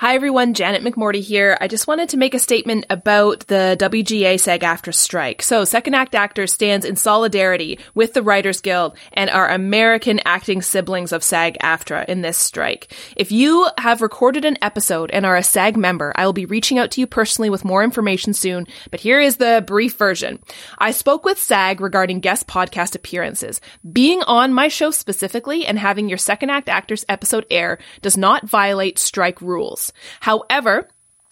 [0.00, 1.58] Hi everyone, Janet McMordie here.
[1.60, 5.42] I just wanted to make a statement about the WGA SAG AFTRA strike.
[5.42, 10.62] So, Second Act Actors stands in solidarity with the Writers Guild and our American acting
[10.62, 12.94] siblings of SAG AFTRA in this strike.
[13.16, 16.78] If you have recorded an episode and are a SAG member, I will be reaching
[16.78, 20.38] out to you personally with more information soon, but here is the brief version.
[20.78, 23.60] I spoke with SAG regarding guest podcast appearances.
[23.92, 28.48] Being on my show specifically and having your Second Act Actors episode air does not
[28.48, 29.87] violate strike rules.
[30.20, 30.88] However,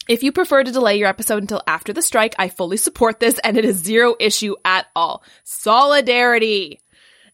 [0.09, 3.39] if you prefer to delay your episode until after the strike, I fully support this
[3.41, 5.25] and it is zero issue at all.
[5.43, 6.81] Solidarity!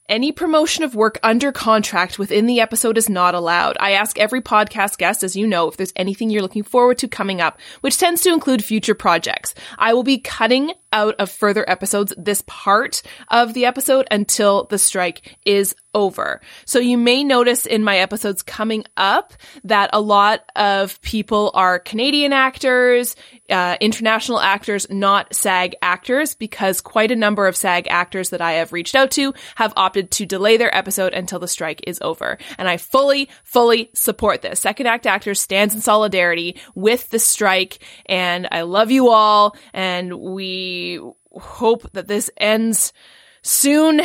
[0.08, 3.76] Any promotion of work under contract within the episode is not allowed.
[3.78, 7.08] I ask every podcast guest, as you know, if there's anything you're looking forward to
[7.08, 9.54] coming up, which tends to include future projects.
[9.78, 14.78] I will be cutting out of further episodes this part of the episode until the
[14.78, 16.40] strike is over.
[16.64, 19.34] So you may notice in my episodes coming up
[19.64, 23.14] that a lot of people are Canadian actors,
[23.50, 28.52] uh, international actors, not SAG actors, because quite a number of SAG actors that I
[28.52, 32.38] have reached out to have opted to delay their episode until the strike is over.
[32.56, 34.60] And I fully, fully support this.
[34.60, 40.18] Second Act Actors stands in solidarity with the strike, and I love you all, and
[40.18, 40.81] we
[41.30, 42.92] hope that this ends
[43.42, 44.00] soon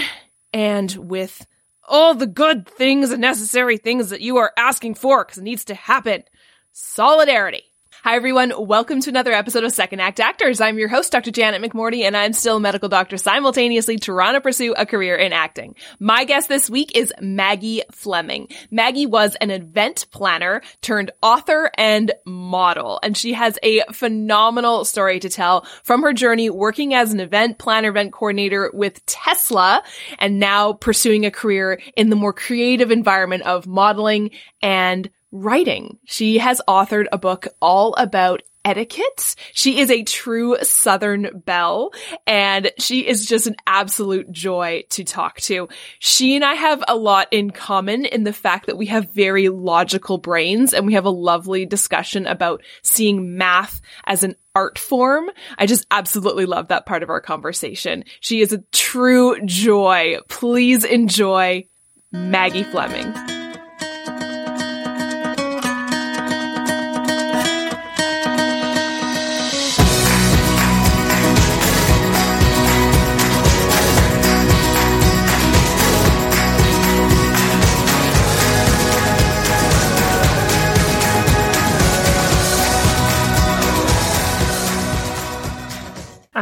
[0.53, 1.45] and with
[1.88, 5.66] all the good things and necessary things that you are asking for because it needs
[5.66, 6.23] to happen.
[6.72, 7.64] Solidarity.
[8.03, 10.62] Hi everyone, welcome to another episode of Second Act Actors.
[10.62, 11.31] I'm your host, Dr.
[11.31, 15.34] Janet McMordie, and I'm still a medical doctor simultaneously trying to pursue a career in
[15.34, 15.76] acting.
[16.00, 18.50] My guest this week is Maggie Fleming.
[18.70, 25.20] Maggie was an event planner turned author and model, and she has a phenomenal story
[25.20, 29.84] to tell from her journey working as an event planner, event coordinator with Tesla,
[30.20, 34.30] and now pursuing a career in the more creative environment of modeling
[34.61, 36.00] and writing.
[36.06, 39.36] She has authored a book all about etiquette.
[39.53, 41.94] She is a true Southern belle
[42.25, 45.70] and she is just an absolute joy to talk to.
[45.99, 49.48] She and I have a lot in common in the fact that we have very
[49.48, 55.30] logical brains and we have a lovely discussion about seeing math as an art form.
[55.58, 58.04] I just absolutely love that part of our conversation.
[58.20, 60.17] She is a true joy.
[60.27, 61.67] Please enjoy
[62.11, 63.36] Maggie Fleming.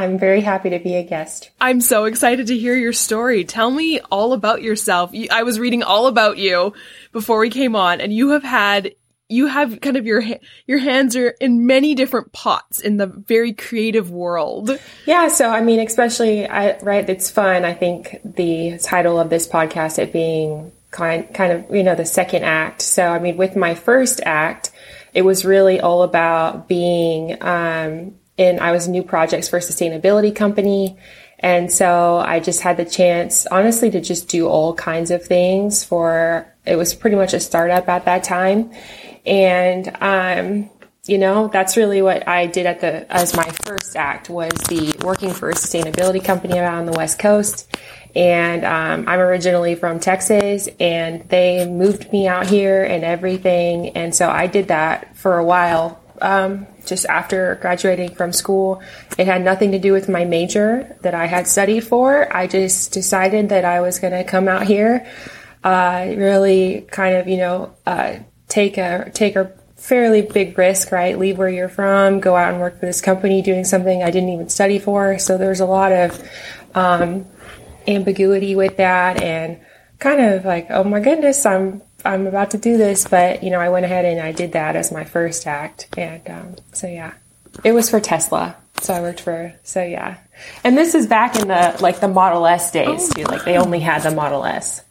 [0.05, 1.49] I'm very happy to be a guest.
[1.59, 3.43] I'm so excited to hear your story.
[3.43, 5.11] Tell me all about yourself.
[5.31, 6.73] I was reading all about you
[7.11, 8.93] before we came on and you have had
[9.29, 10.23] you have kind of your
[10.67, 14.79] your hands are in many different pots in the very creative world.
[15.07, 17.65] Yeah, so I mean, especially I, right, it's fun.
[17.65, 22.05] I think the title of this podcast it being kind kind of you know the
[22.05, 22.83] second act.
[22.83, 24.69] So I mean, with my first act,
[25.15, 30.35] it was really all about being um, and I was new projects for a sustainability
[30.35, 30.97] company.
[31.39, 35.83] And so I just had the chance, honestly, to just do all kinds of things
[35.83, 38.71] for, it was pretty much a startup at that time.
[39.25, 40.69] And, um,
[41.05, 44.95] you know, that's really what I did at the, as my first act was the
[45.03, 47.69] working for a sustainability company out on the West Coast.
[48.15, 53.89] And, um, I'm originally from Texas and they moved me out here and everything.
[53.89, 58.81] And so I did that for a while um, just after graduating from school.
[59.17, 62.33] It had nothing to do with my major that I had studied for.
[62.35, 65.05] I just decided that I was going to come out here,
[65.63, 68.17] uh, really kind of, you know, uh,
[68.47, 71.17] take a, take a fairly big risk, right?
[71.17, 74.29] Leave where you're from, go out and work for this company doing something I didn't
[74.29, 75.19] even study for.
[75.19, 76.29] So there's a lot of,
[76.73, 77.25] um,
[77.87, 79.59] ambiguity with that and
[79.99, 83.59] kind of like, oh my goodness, I'm I'm about to do this, but you know,
[83.59, 87.13] I went ahead and I did that as my first act, and um, so yeah,
[87.63, 88.55] it was for Tesla.
[88.81, 90.17] So I worked for so yeah,
[90.63, 93.23] and this is back in the like the Model S days too.
[93.23, 94.83] Like they only had the Model S,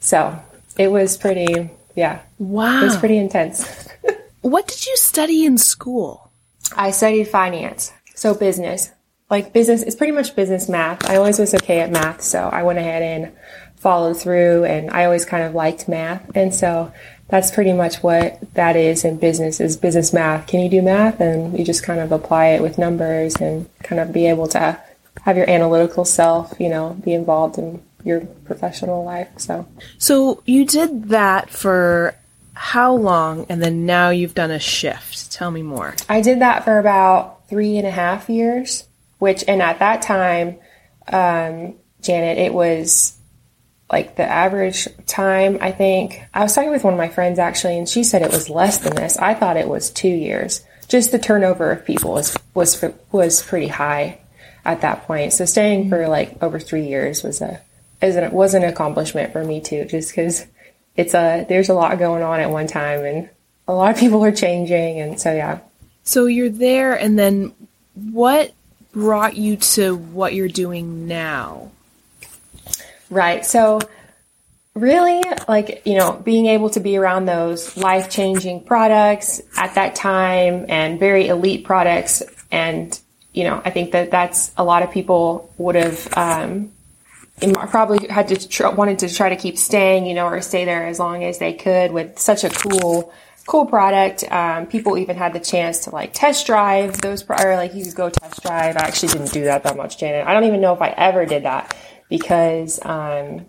[0.00, 0.38] so
[0.78, 2.22] it was pretty yeah.
[2.38, 3.88] Wow, it was pretty intense.
[4.40, 6.30] what did you study in school?
[6.76, 8.90] I studied finance, so business.
[9.28, 11.08] Like business, it's pretty much business math.
[11.08, 13.32] I always was okay at math, so I went ahead and
[13.82, 16.30] follow through and I always kind of liked math.
[16.36, 16.92] And so
[17.28, 20.46] that's pretty much what that is in business is business math.
[20.46, 21.20] Can you do math?
[21.20, 24.80] And you just kind of apply it with numbers and kind of be able to
[25.22, 29.28] have your analytical self, you know, be involved in your professional life.
[29.36, 29.66] So
[29.98, 32.14] So you did that for
[32.54, 33.46] how long?
[33.48, 35.32] And then now you've done a shift.
[35.32, 35.96] Tell me more.
[36.08, 38.84] I did that for about three and a half years,
[39.18, 40.58] which, and at that time,
[41.08, 43.16] um, Janet, it was
[43.90, 46.22] like the average time, I think.
[46.32, 48.78] I was talking with one of my friends actually, and she said it was less
[48.78, 49.18] than this.
[49.18, 50.64] I thought it was two years.
[50.88, 54.18] Just the turnover of people was was was pretty high
[54.64, 55.32] at that point.
[55.32, 57.60] So staying for like over three years was a
[58.00, 60.46] is an, was an accomplishment for me too, just because
[60.96, 63.30] it's a there's a lot going on at one time, and
[63.68, 65.60] a lot of people are changing, and so yeah.
[66.04, 67.54] So you're there, and then
[67.94, 68.52] what
[68.92, 71.70] brought you to what you're doing now?
[73.12, 73.44] Right.
[73.44, 73.78] So
[74.74, 79.94] really like you know being able to be around those life changing products at that
[79.94, 82.98] time and very elite products and
[83.34, 86.72] you know i think that that's a lot of people would have um,
[87.68, 90.86] probably had to tr- wanted to try to keep staying you know or stay there
[90.86, 93.12] as long as they could with such a cool
[93.44, 94.22] cool product.
[94.30, 97.84] Um, people even had the chance to like test drive those pro- or like you
[97.84, 98.76] could go test drive.
[98.76, 100.24] I actually didn't do that that much janet.
[100.28, 101.76] I don't even know if i ever did that
[102.12, 103.46] because um,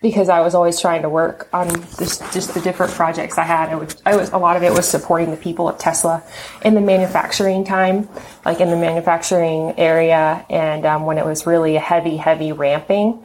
[0.00, 1.68] because I was always trying to work on
[1.98, 3.70] just, just the different projects I had.
[3.70, 6.24] It was, I was, a lot of it was supporting the people at Tesla
[6.64, 8.08] in the manufacturing time,
[8.44, 10.44] like in the manufacturing area.
[10.50, 13.24] And, um, when it was really a heavy, heavy ramping.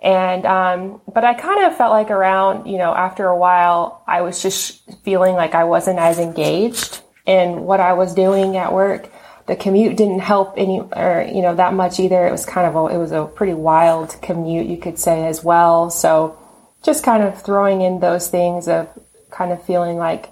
[0.00, 4.20] And, um, but I kind of felt like around, you know, after a while, I
[4.20, 9.10] was just feeling like I wasn't as engaged in what I was doing at work
[9.46, 12.26] the commute didn't help any or you know that much either.
[12.26, 15.42] It was kind of a, it was a pretty wild commute, you could say as
[15.42, 15.90] well.
[15.90, 16.38] So
[16.82, 18.88] just kind of throwing in those things of
[19.30, 20.30] kind of feeling like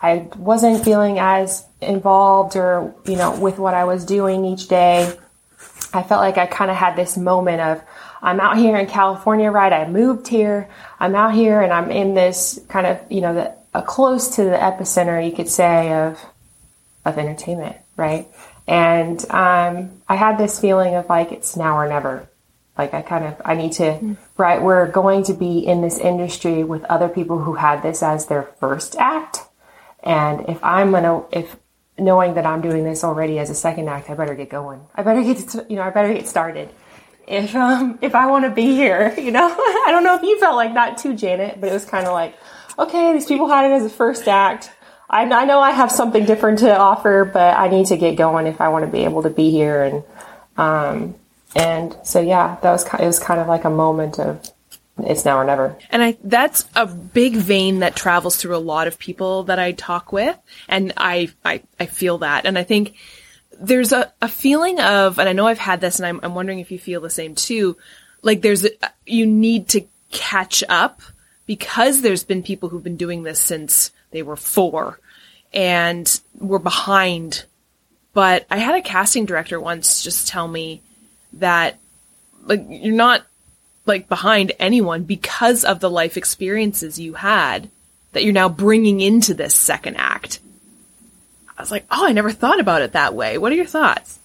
[0.00, 5.16] I wasn't feeling as involved or you know with what I was doing each day.
[5.94, 7.82] I felt like I kind of had this moment of
[8.22, 9.72] I'm out here in California, right?
[9.72, 10.68] I moved here.
[11.00, 14.44] I'm out here and I'm in this kind of, you know, the, a close to
[14.44, 16.20] the epicenter, you could say, of
[17.04, 18.28] of entertainment, right?
[18.66, 22.28] And um, I had this feeling of like it's now or never.
[22.78, 24.16] Like I kind of I need to mm.
[24.38, 24.62] right.
[24.62, 28.44] We're going to be in this industry with other people who had this as their
[28.44, 29.40] first act,
[30.02, 31.54] and if I'm gonna if
[31.98, 34.80] knowing that I'm doing this already as a second act, I better get going.
[34.94, 36.70] I better get to, you know I better get started.
[37.28, 40.40] If um if I want to be here, you know I don't know if you
[40.40, 42.34] felt like that too, Janet, but it was kind of like
[42.78, 44.70] okay, these people had it as a first act
[45.12, 48.46] I, I know I have something different to offer, but I need to get going
[48.46, 49.82] if I want to be able to be here.
[49.82, 50.04] And
[50.56, 51.14] um,
[51.54, 54.50] and so yeah, that was it was kind of like a moment of
[54.98, 55.76] it's now or never.
[55.90, 59.72] And I that's a big vein that travels through a lot of people that I
[59.72, 60.36] talk with,
[60.66, 62.94] and I I, I feel that, and I think
[63.60, 66.58] there's a, a feeling of, and I know I've had this, and I'm, I'm wondering
[66.58, 67.76] if you feel the same too.
[68.22, 68.70] Like there's a,
[69.06, 71.02] you need to catch up
[71.46, 74.98] because there's been people who've been doing this since they were four
[75.52, 77.44] and were behind.
[78.14, 80.82] But I had a casting director once just tell me
[81.34, 81.78] that
[82.44, 83.24] like you're not
[83.86, 87.70] like behind anyone because of the life experiences you had
[88.12, 90.40] that you're now bringing into this second act.
[91.56, 94.18] I was like, "Oh, I never thought about it that way." What are your thoughts?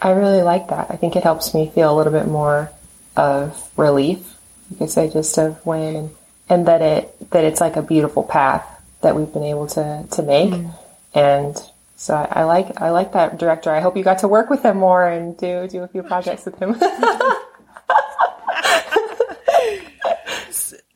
[0.00, 0.90] I really like that.
[0.90, 2.72] I think it helps me feel a little bit more
[3.16, 4.36] of relief.
[4.70, 6.10] You could say just of when
[6.48, 8.66] and, that it that it's like a beautiful path
[9.02, 10.50] that we've been able to to make.
[10.50, 10.74] Mm.
[11.14, 11.56] And
[11.96, 13.70] so I, I, like I like that director.
[13.70, 16.44] I hope you got to work with him more and do do a few projects
[16.46, 16.74] with him.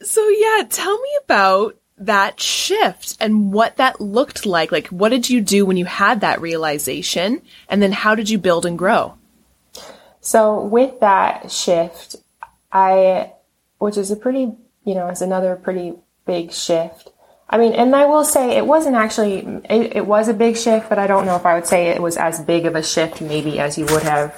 [0.02, 4.72] so yeah, tell me about that shift and what that looked like.
[4.72, 8.38] Like what did you do when you had that realization and then how did you
[8.38, 9.14] build and grow?
[10.20, 12.16] So with that shift,
[12.72, 13.32] I
[13.78, 14.52] which is a pretty,
[14.84, 15.94] you know, it's another pretty
[16.26, 17.10] big shift.
[17.48, 19.38] I mean, and I will say it wasn't actually,
[19.70, 22.02] it, it, was a big shift, but I don't know if I would say it
[22.02, 24.34] was as big of a shift maybe as you would have,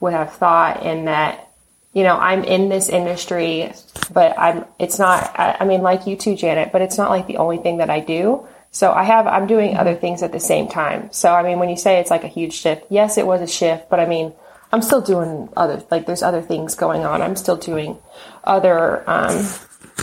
[0.00, 1.50] would have thought in that,
[1.94, 3.72] you know, I'm in this industry,
[4.12, 7.26] but I'm, it's not, I, I mean, like you too, Janet, but it's not like
[7.26, 8.46] the only thing that I do.
[8.70, 11.10] So I have, I'm doing other things at the same time.
[11.12, 13.46] So, I mean, when you say it's like a huge shift, yes, it was a
[13.46, 14.34] shift, but I mean,
[14.72, 17.22] I'm still doing other, like there's other things going on.
[17.22, 17.96] I'm still doing
[18.44, 19.46] other, um,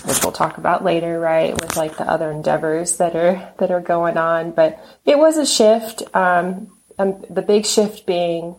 [0.01, 1.53] which we'll talk about later, right?
[1.53, 4.51] With like the other endeavors that are that are going on.
[4.51, 6.03] But it was a shift.
[6.15, 8.55] Um, um the big shift being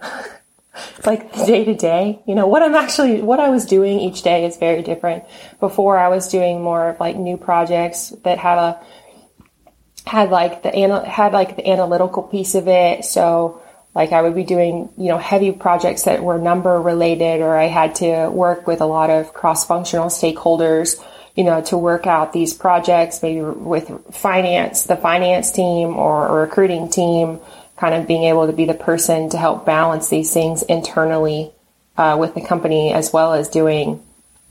[1.06, 2.22] like day to day.
[2.26, 5.24] You know what I'm actually what I was doing each day is very different.
[5.60, 8.80] Before I was doing more of like new projects that had a
[10.06, 10.70] had like the
[11.06, 13.04] had like the analytical piece of it.
[13.04, 13.60] So
[13.94, 17.66] like I would be doing, you know, heavy projects that were number related or I
[17.66, 21.02] had to work with a lot of cross functional stakeholders
[21.34, 26.42] you know, to work out these projects, maybe with finance, the finance team or, or
[26.42, 27.40] recruiting team,
[27.76, 31.50] kind of being able to be the person to help balance these things internally
[31.96, 34.02] uh, with the company, as well as doing.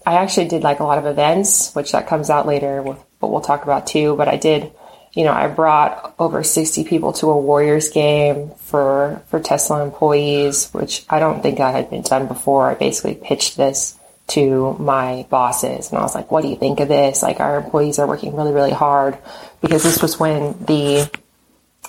[0.06, 3.32] I actually did like a lot of events, which that comes out later, with, but
[3.32, 4.18] we'll talk about too.
[4.18, 4.70] But I did,
[5.14, 10.70] you know, I brought over 60 people to a Warriors game for for Tesla employees,
[10.74, 12.70] which I don't think I had been done before.
[12.70, 13.98] I basically pitched this
[14.34, 17.22] to my bosses and I was like, what do you think of this?
[17.22, 19.18] Like our employees are working really, really hard
[19.62, 21.10] because this was when the,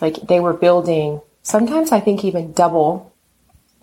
[0.00, 3.12] like they were building, sometimes I think even double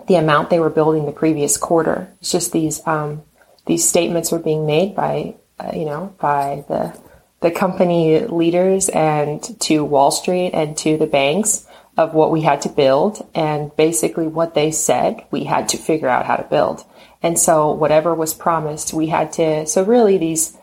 [0.07, 2.11] the amount they were building the previous quarter.
[2.19, 3.23] It's just these, um,
[3.65, 6.97] these statements were being made by, uh, you know, by the,
[7.39, 11.65] the company leaders and to Wall Street and to the banks
[11.97, 13.27] of what we had to build.
[13.33, 16.83] And basically what they said, we had to figure out how to build.
[17.23, 20.57] And so whatever was promised, we had to, so really these,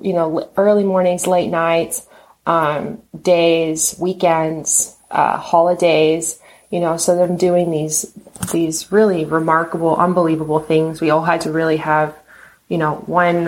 [0.00, 2.06] you know, early mornings, late nights,
[2.46, 6.40] um, days, weekends, uh, holidays,
[6.70, 8.12] you know, so them doing these,
[8.52, 11.00] these really remarkable, unbelievable things.
[11.00, 12.14] We all had to really have,
[12.68, 13.46] you know, one,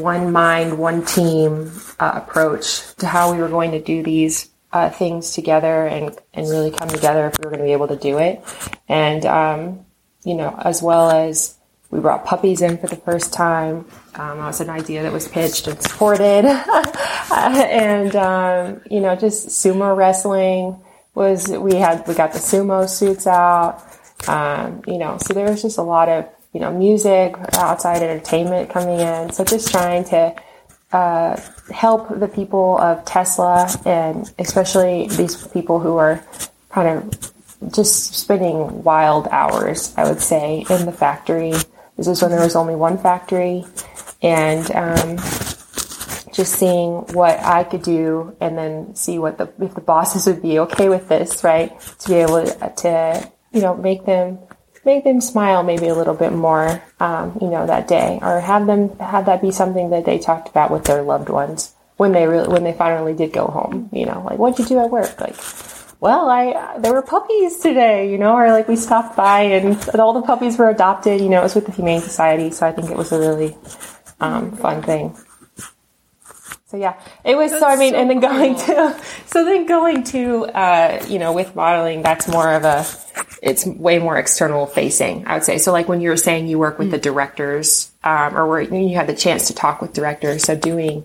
[0.00, 1.70] one mind, one team
[2.00, 6.48] uh, approach to how we were going to do these uh, things together and, and
[6.48, 8.42] really come together if we were going to be able to do it.
[8.88, 9.86] And, um,
[10.24, 11.57] you know, as well as
[11.90, 13.86] we brought puppies in for the first time.
[14.14, 16.44] Um, that was an idea that was pitched and supported.
[17.34, 20.76] and, um, you know, just sumo wrestling
[21.14, 23.82] was, we had, we got the sumo suits out.
[24.28, 28.70] Um, you know, so there was just a lot of, you know, music, outside entertainment
[28.70, 29.32] coming in.
[29.32, 30.34] So just trying to,
[30.92, 31.40] uh,
[31.72, 36.22] help the people of Tesla and especially these people who are
[36.70, 37.32] kind of
[37.72, 41.52] just spending wild hours, I would say, in the factory
[41.98, 43.66] this is when there was only one factory,
[44.22, 45.16] and um,
[46.32, 50.40] just seeing what I could do, and then see what the if the bosses would
[50.40, 51.78] be okay with this, right?
[51.80, 54.38] To be able to, to you know make them
[54.84, 58.66] make them smile maybe a little bit more, um, you know, that day, or have
[58.66, 62.26] them have that be something that they talked about with their loved ones when they
[62.26, 63.90] really when they finally did go home.
[63.92, 65.34] You know, like what'd you do at work, like
[66.00, 70.12] well, I there were puppies today, you know, or like we stopped by and all
[70.12, 71.20] the puppies were adopted.
[71.20, 73.56] You know, it was with the Humane Society, so I think it was a really
[74.20, 75.16] um, fun thing.
[76.66, 77.50] So yeah, it was.
[77.50, 78.92] That's so I mean, so and then going cool.
[78.92, 82.84] to so then going to uh, you know with modeling, that's more of a
[83.42, 85.26] it's way more external facing.
[85.26, 85.58] I would say.
[85.58, 86.92] So like when you were saying you work with mm.
[86.92, 91.04] the directors, um, or where you had the chance to talk with directors, so doing.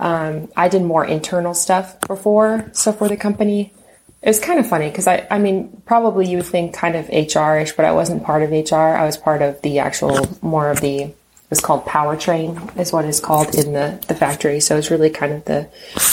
[0.00, 3.72] Um, I did more internal stuff before, so for the company,
[4.20, 7.08] it was kind of funny because I, I mean, probably you would think kind of
[7.08, 8.74] HR-ish, but I wasn't part of HR.
[8.74, 11.12] I was part of the actual, more of the,
[11.50, 14.58] it's called powertrain is what it's called in the, the factory.
[14.60, 15.68] So it's really kind of the,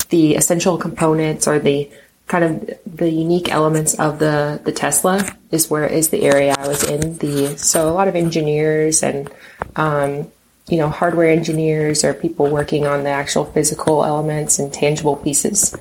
[0.10, 1.90] the essential components or the
[2.28, 6.68] kind of the unique elements of the, the Tesla is where is the area I
[6.68, 9.32] was in the, so a lot of engineers and,
[9.76, 10.32] um,
[10.68, 15.76] you know, hardware engineers or people working on the actual physical elements and tangible pieces.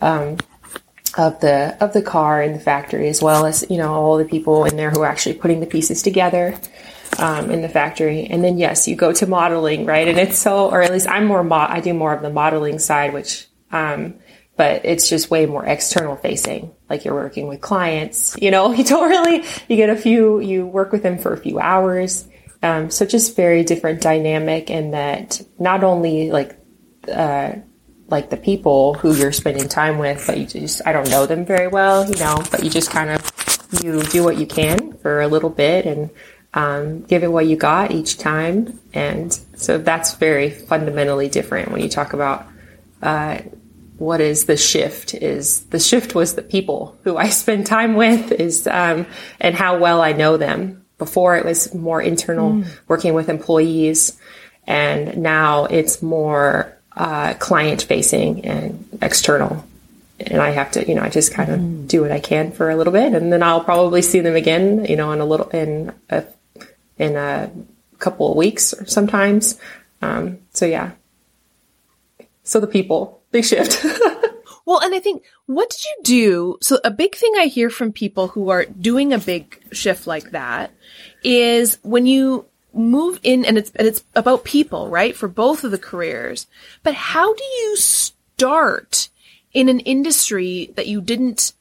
[0.00, 0.38] Um,
[1.16, 4.24] of the of the car in the factory, as well as you know all the
[4.24, 6.58] people in there who are actually putting the pieces together
[7.18, 8.26] um, in the factory.
[8.26, 10.08] And then yes, you go to modeling, right?
[10.08, 12.78] And it's so, or at least I'm more mo- I do more of the modeling
[12.78, 14.14] side, which, um,
[14.56, 16.72] but it's just way more external facing.
[16.88, 20.66] Like you're working with clients, you know, you don't really you get a few, you
[20.66, 22.26] work with them for a few hours.
[22.62, 26.58] Um, so just very different dynamic in that not only like
[27.10, 27.52] uh,
[28.10, 31.44] like the people who you're spending time with, but you just, I don't know them
[31.44, 35.20] very well, you know, but you just kind of, you do what you can for
[35.20, 36.10] a little bit and,
[36.52, 38.80] um, give it what you got each time.
[38.92, 42.46] And so that's very fundamentally different when you talk about,
[43.02, 43.38] uh,
[43.98, 48.32] what is the shift is the shift was the people who I spend time with
[48.32, 49.06] is, um,
[49.38, 50.84] and how well I know them.
[50.98, 52.66] Before it was more internal mm.
[52.86, 54.18] working with employees
[54.66, 59.64] and now it's more uh, client facing and external.
[60.18, 61.88] And I have to, you know, I just kind of mm.
[61.88, 64.84] do what I can for a little bit, and then I'll probably see them again,
[64.84, 66.24] you know, in a little in a
[66.98, 67.50] in a
[67.98, 69.58] couple of weeks or sometimes.
[70.02, 70.90] Um, so yeah.
[72.44, 73.82] So the people, big shift.
[74.66, 76.58] well, and I think what did you do?
[76.60, 80.32] So a big thing I hear from people who are doing a big shift like
[80.32, 80.70] that
[81.24, 85.16] is when you move in and it's and it's about people, right?
[85.16, 86.46] For both of the careers.
[86.82, 89.08] But how do you start
[89.52, 91.52] in an industry that you didn't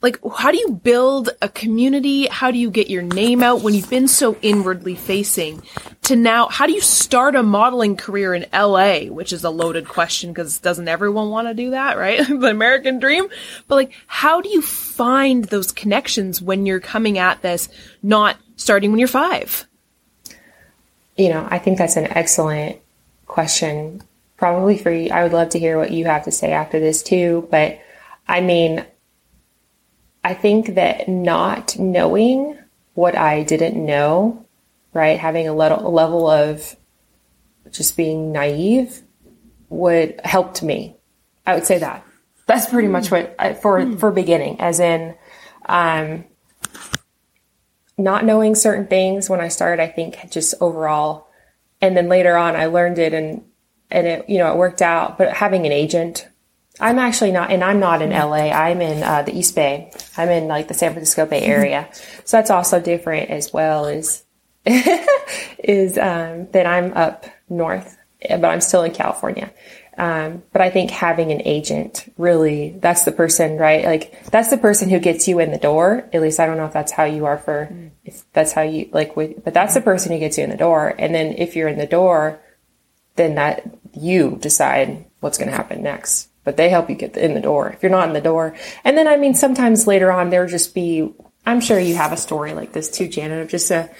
[0.00, 3.74] like how do you build a community how do you get your name out when
[3.74, 5.60] you've been so inwardly facing
[6.02, 9.88] to now how do you start a modeling career in LA which is a loaded
[9.88, 13.28] question because doesn't everyone want to do that right the american dream
[13.66, 17.68] but like how do you find those connections when you're coming at this
[18.02, 19.67] not starting when you're 5
[21.18, 22.78] you know i think that's an excellent
[23.26, 24.02] question
[24.38, 27.02] probably for you i would love to hear what you have to say after this
[27.02, 27.78] too but
[28.26, 28.84] i mean
[30.24, 32.58] I think that not knowing
[32.94, 34.44] what I didn't know,
[34.92, 36.76] right, having a level, level of
[37.70, 39.02] just being naive
[39.68, 40.96] would helped me.
[41.46, 42.04] I would say that.
[42.46, 43.98] That's pretty much what I, for mm.
[43.98, 45.14] for beginning, as in,
[45.66, 46.24] um,
[47.98, 49.82] not knowing certain things when I started.
[49.82, 51.28] I think just overall,
[51.80, 53.44] and then later on, I learned it and
[53.90, 55.18] and it you know it worked out.
[55.18, 56.28] But having an agent
[56.80, 58.50] I'm actually not, and I'm not in LA.
[58.50, 59.90] I'm in uh, the East Bay.
[60.16, 61.50] I'm in like the San Francisco Bay mm-hmm.
[61.50, 61.88] Area.
[62.24, 63.86] so that's also different as well.
[63.86, 64.24] Is
[64.64, 67.96] is um, that I'm up north,
[68.28, 69.50] but I'm still in California.
[69.98, 73.84] Um, but I think having an agent really, that's the person, right?
[73.84, 76.08] Like that's the person who gets you in the door.
[76.12, 77.68] At least I don't know if that's how you are for,
[78.04, 80.56] if that's how you like, with, but that's the person who gets you in the
[80.56, 80.94] door.
[80.96, 82.38] And then if you're in the door,
[83.16, 87.34] then that you decide what's going to happen next but they help you get in
[87.34, 88.56] the door if you're not in the door.
[88.82, 91.12] And then, I mean, sometimes later on, there'll just be,
[91.44, 93.90] I'm sure you have a story like this too, Janet, of just a,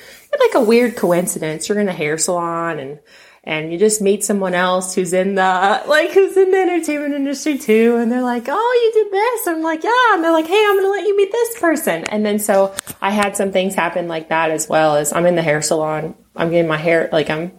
[0.41, 1.69] like a weird coincidence.
[1.69, 3.01] You're in a hair salon and,
[3.49, 7.57] and you just meet someone else who's in the, like, who's in the entertainment industry
[7.57, 7.97] too.
[7.97, 9.47] And they're like, oh, you did this.
[9.47, 10.15] I'm like, yeah.
[10.15, 12.05] And they're like, hey, I'm to let you meet this person.
[12.05, 15.35] And then so I had some things happen like that as well as I'm in
[15.35, 16.15] the hair salon.
[16.37, 17.53] I'm getting my hair, like I'm,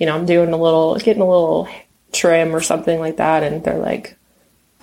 [0.00, 1.68] you know, I'm doing a little, getting a little
[2.10, 3.44] trim or something like that.
[3.44, 4.18] And they're like,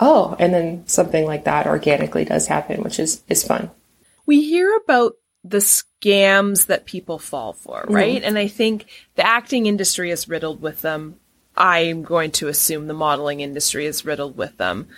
[0.00, 3.70] oh, and then something like that organically does happen, which is is fun.
[4.24, 5.12] We hear about
[5.44, 5.60] the
[6.04, 8.16] scams that people fall for, right?
[8.16, 8.24] Mm-hmm.
[8.24, 11.16] And I think the acting industry is riddled with them.
[11.56, 14.88] I'm going to assume the modeling industry is riddled with them.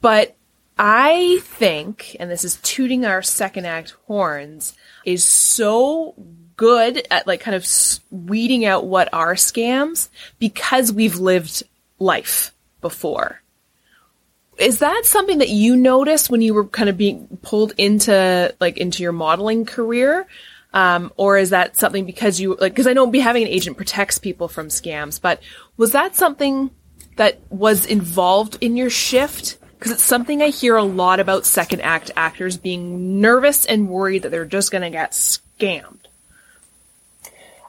[0.00, 0.36] But
[0.78, 6.14] I think, and this is tooting our second act horns, is so
[6.56, 7.66] good at like kind of
[8.10, 11.62] weeding out what are scams because we've lived
[11.98, 13.40] life before
[14.58, 18.76] is that something that you noticed when you were kind of being pulled into like
[18.76, 20.26] into your modeling career?
[20.72, 24.18] Um, or is that something because you like because I know having an agent protects
[24.18, 25.40] people from scams, but
[25.76, 26.70] was that something
[27.16, 29.58] that was involved in your shift?
[29.78, 34.22] Because it's something I hear a lot about second act actors being nervous and worried
[34.22, 35.98] that they're just going to get scammed.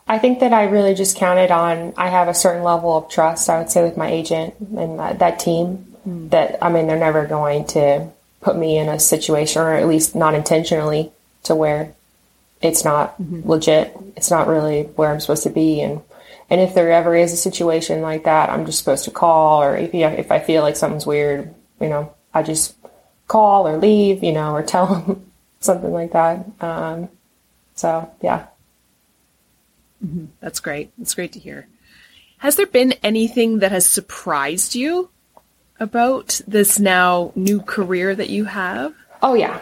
[0.08, 3.50] I think that I really just counted on I have a certain level of trust.
[3.50, 7.26] I would say with my agent and that, that team that I mean they're never
[7.26, 8.10] going to
[8.42, 11.12] put me in a situation or at least not intentionally
[11.44, 11.94] to where
[12.62, 13.48] it's not mm-hmm.
[13.50, 13.96] legit.
[14.16, 16.02] It's not really where I'm supposed to be and
[16.50, 19.76] and if there ever is a situation like that, I'm just supposed to call or
[19.76, 22.76] if you, if I feel like something's weird, you know, I just
[23.28, 26.46] call or leave, you know, or tell them something like that.
[26.62, 27.10] Um,
[27.74, 28.46] so yeah.
[30.06, 30.26] Mm-hmm.
[30.40, 30.92] That's great.
[30.98, 31.68] That's great to hear.
[32.38, 35.10] Has there been anything that has surprised you
[35.80, 38.94] about this now new career that you have?
[39.22, 39.60] Oh yeah.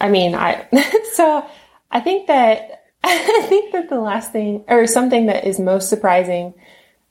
[0.00, 0.66] I mean, I
[1.14, 1.46] so
[1.90, 6.54] I think that I think that the last thing or something that is most surprising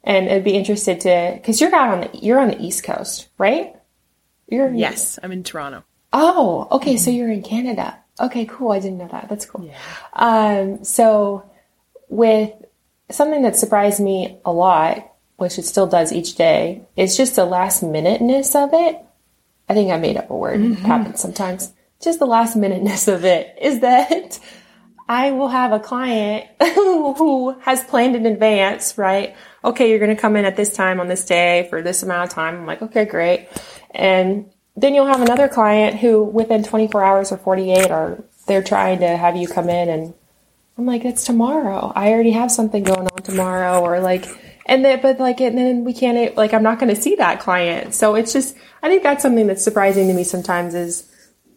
[0.03, 3.27] and I'd be interested to cuz you're out on the you're on the East Coast,
[3.37, 3.75] right?
[4.47, 5.83] You're Yes, I'm in Toronto.
[6.13, 7.97] Oh, okay, so you're in Canada.
[8.19, 8.71] Okay, cool.
[8.71, 9.29] I didn't know that.
[9.29, 9.65] That's cool.
[9.65, 9.77] Yeah.
[10.13, 11.49] Um so
[12.09, 12.51] with
[13.09, 15.10] something that surprised me a lot
[15.41, 19.03] which it still does each day, it's just the last minuteness of it.
[19.67, 20.59] I think I made up a word.
[20.59, 20.73] Mm-hmm.
[20.73, 21.73] It happens sometimes.
[21.99, 24.39] Just the last minuteness of it is that
[25.09, 29.35] I will have a client who has planned in advance, right?
[29.65, 32.29] Okay, you're going to come in at this time on this day for this amount
[32.29, 32.57] of time.
[32.57, 33.49] I'm like, okay, great.
[33.89, 38.99] And then you'll have another client who within 24 hours or 48 are, they're trying
[38.99, 40.13] to have you come in and
[40.77, 41.91] I'm like, it's tomorrow.
[41.95, 44.27] I already have something going on tomorrow or like,
[44.71, 47.39] and then but like and then we can't like i'm not going to see that
[47.39, 47.93] client.
[47.93, 51.11] So it's just i think that's something that's surprising to me sometimes is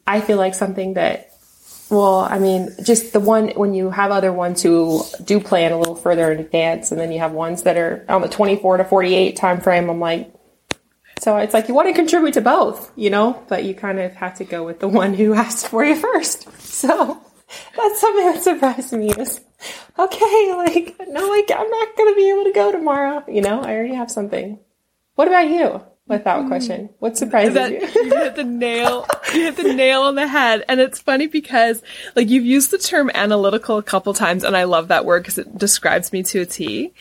[0.07, 1.31] i feel like something that
[1.91, 5.79] well i mean just the one when you have other ones who do plan a
[5.79, 8.85] little further in advance and then you have ones that are on the 24 to
[8.85, 10.35] 48 time frame i'm like
[11.21, 13.43] so it's like you want to contribute to both you know?
[13.49, 16.51] But you kind of have to go with the one who asked for you first.
[16.61, 16.87] So
[17.77, 19.41] that's something that surprised me is
[19.99, 23.25] okay, like, no, like, I'm not going to be able to go tomorrow.
[23.29, 24.59] You know, I already have something.
[25.15, 25.81] What about you?
[26.07, 26.49] without hmm.
[26.49, 26.91] question.
[26.99, 27.81] What surprises that, you?
[28.05, 29.07] you hit the nail.
[29.33, 31.83] You hit the nail on the head, and it's funny because
[32.15, 35.39] like you've used the term analytical a couple times, and I love that word because
[35.39, 36.93] it describes me to a T.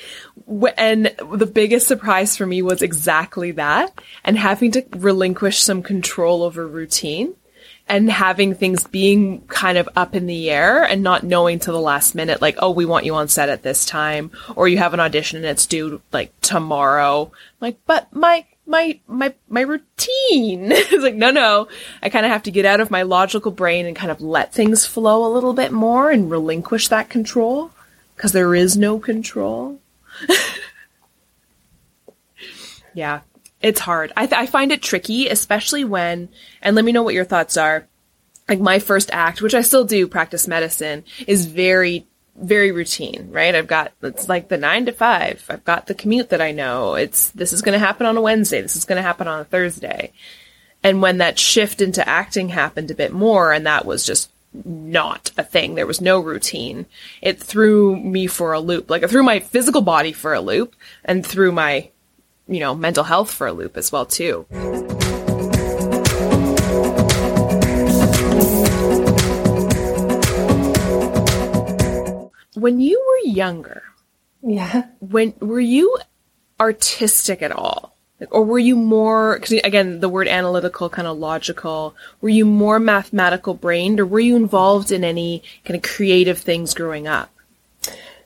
[0.78, 6.44] And the biggest surprise for me was exactly that, and having to relinquish some control
[6.44, 7.36] over routine.
[7.88, 11.82] And having things being kind of up in the air and not knowing to the
[11.82, 14.94] last minute, like, oh, we want you on set at this time, or you have
[14.94, 17.32] an audition and it's due like tomorrow.
[17.60, 20.72] Like, but my my my my routine.
[20.76, 21.68] it's like no no.
[22.02, 24.54] I kind of have to get out of my logical brain and kind of let
[24.54, 27.72] things flow a little bit more and relinquish that control
[28.16, 29.80] because there is no control.
[32.94, 33.22] yeah,
[33.64, 34.14] it's hard.
[34.16, 36.30] I th- I find it tricky, especially when
[36.62, 37.88] and let me know what your thoughts are.
[38.48, 43.54] Like my first act, which I still do practice medicine, is very very routine, right?
[43.54, 45.46] I've got, it's like the nine to five.
[45.50, 46.96] I've got the commute that I know.
[46.96, 48.62] It's, this is going to happen on a Wednesday.
[48.62, 50.12] This is going to happen on a Thursday.
[50.84, 54.32] And when that shift into acting happened a bit more, and that was just
[54.66, 56.88] not a thing, there was no routine,
[57.22, 58.90] it threw me for a loop.
[58.90, 61.90] Like it threw my physical body for a loop and threw my,
[62.48, 64.46] you know, mental health for a loop as well, too.
[72.56, 73.84] when you were younger,
[74.42, 75.98] yeah, when were you
[76.60, 77.94] artistic at all?
[78.32, 82.80] or were you more, cause again, the word analytical, kind of logical, were you more
[82.80, 87.30] mathematical brained or were you involved in any kind of creative things growing up?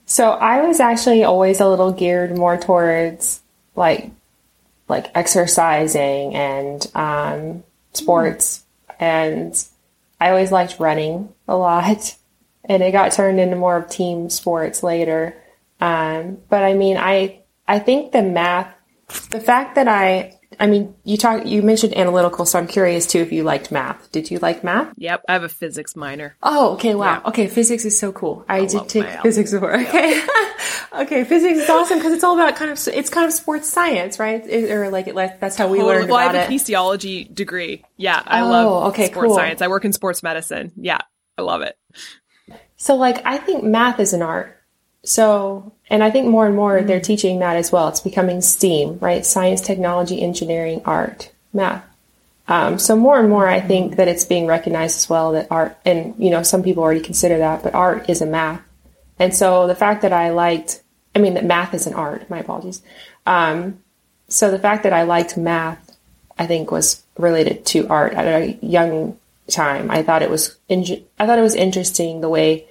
[0.06, 3.42] So I was actually always a little geared more towards
[3.78, 4.12] like,
[4.90, 7.64] like exercising and, um,
[7.94, 8.64] sports.
[8.90, 8.96] Mm.
[9.00, 9.66] And
[10.20, 12.18] I always liked running a lot
[12.68, 15.36] and it got turned into more of team sports later.
[15.80, 18.74] Um, but I mean, I I think the math,
[19.30, 23.20] the fact that I I mean, you talk, you mentioned analytical, so I'm curious too
[23.20, 24.12] if you liked math.
[24.12, 24.94] Did you like math?
[24.98, 26.38] Yep, I have a physics minor.
[26.42, 27.22] Oh, okay, wow.
[27.22, 27.30] Yeah.
[27.30, 28.46] Okay, physics is so cool.
[28.48, 29.76] I, I did take physics before.
[29.76, 31.02] Okay, yeah.
[31.02, 34.20] okay, physics is awesome because it's all about kind of it's kind of sports science,
[34.20, 34.46] right?
[34.48, 35.96] It, or like it, that's how we totally.
[35.96, 36.54] learned well, about I have it.
[36.54, 37.84] a kinesiology degree.
[37.98, 39.36] Yeah, I oh, love okay, sports cool.
[39.36, 39.62] science.
[39.62, 40.72] I work in sports medicine.
[40.78, 41.00] Yeah,
[41.38, 41.78] I love it.
[42.78, 44.57] So, like, I think math is an art.
[45.04, 46.88] So, and I think more and more mm-hmm.
[46.88, 47.88] they're teaching that as well.
[47.88, 49.26] It's becoming STEAM, right?
[49.26, 51.84] Science, technology, engineering, art, math.
[52.48, 55.78] Um, so more and more, I think that it's being recognized as well that art,
[55.86, 58.62] and you know, some people already consider that, but art is a math.
[59.20, 60.82] And so the fact that I liked,
[61.16, 62.30] I mean, that math is an art.
[62.30, 62.82] My apologies.
[63.26, 63.84] Um,
[64.30, 65.98] so the fact that I liked math,
[66.38, 69.18] I think, was related to art at a young
[69.50, 69.90] time.
[69.90, 70.86] I thought it was in,
[71.20, 72.67] I thought it was interesting the way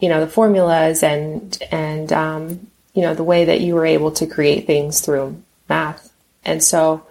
[0.00, 4.12] you know the formulas and and um, you know the way that you were able
[4.12, 6.12] to create things through math.
[6.44, 7.06] And so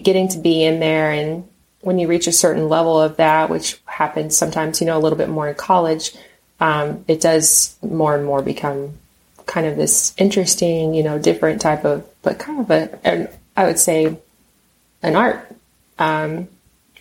[0.00, 1.48] getting to be in there and
[1.80, 5.16] when you reach a certain level of that, which happens sometimes, you know, a little
[5.16, 6.14] bit more in college,
[6.60, 8.98] um, it does more and more become
[9.46, 13.64] kind of this interesting, you know, different type of, but kind of a, an, I
[13.64, 14.18] would say,
[15.02, 15.50] an art.
[15.98, 16.48] Um,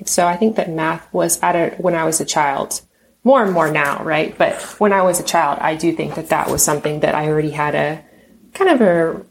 [0.06, 2.82] so I think that math was at a, when I was a child,
[3.24, 4.38] more and more now, right?
[4.38, 7.28] But when I was a child, I do think that that was something that I
[7.28, 8.04] already had a
[8.54, 9.26] kind of a,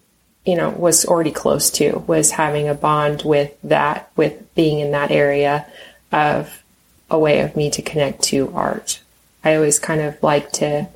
[0.45, 4.93] you know, was already close to, was having a bond with that, with being in
[4.93, 5.67] that area
[6.13, 6.63] of
[7.11, 9.01] a way of me to connect to art.
[9.43, 10.87] I always kind of like to,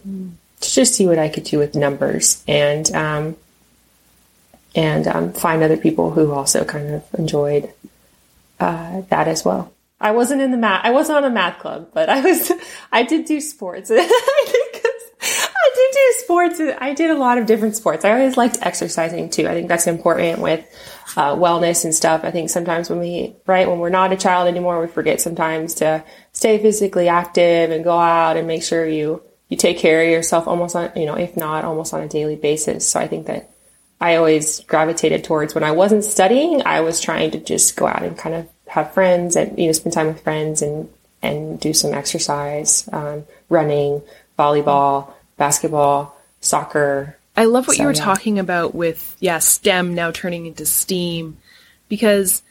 [0.60, 3.36] to just see what I could do with numbers and, um,
[4.74, 7.72] and um, find other people who also kind of enjoyed
[8.60, 9.72] uh, that as well.
[10.02, 10.84] I wasn't in the math.
[10.84, 12.50] I wasn't on a math club, but I was.
[12.92, 13.90] I did do sports.
[13.94, 16.60] I did do sports.
[16.80, 18.04] I did a lot of different sports.
[18.04, 19.46] I always liked exercising too.
[19.46, 20.66] I think that's important with
[21.16, 22.24] uh, wellness and stuff.
[22.24, 25.74] I think sometimes when we, right, when we're not a child anymore, we forget sometimes
[25.76, 30.08] to stay physically active and go out and make sure you you take care of
[30.08, 32.88] yourself almost on, you know, if not almost on a daily basis.
[32.88, 33.50] So I think that
[34.00, 38.02] I always gravitated towards when I wasn't studying, I was trying to just go out
[38.02, 40.88] and kind of have friends and, you know, spend time with friends and,
[41.20, 44.00] and do some exercise, um, running,
[44.38, 47.18] volleyball, basketball, soccer.
[47.36, 48.02] I love what so, you were yeah.
[48.02, 51.36] talking about with, yeah, STEM now turning into STEAM
[51.90, 52.42] because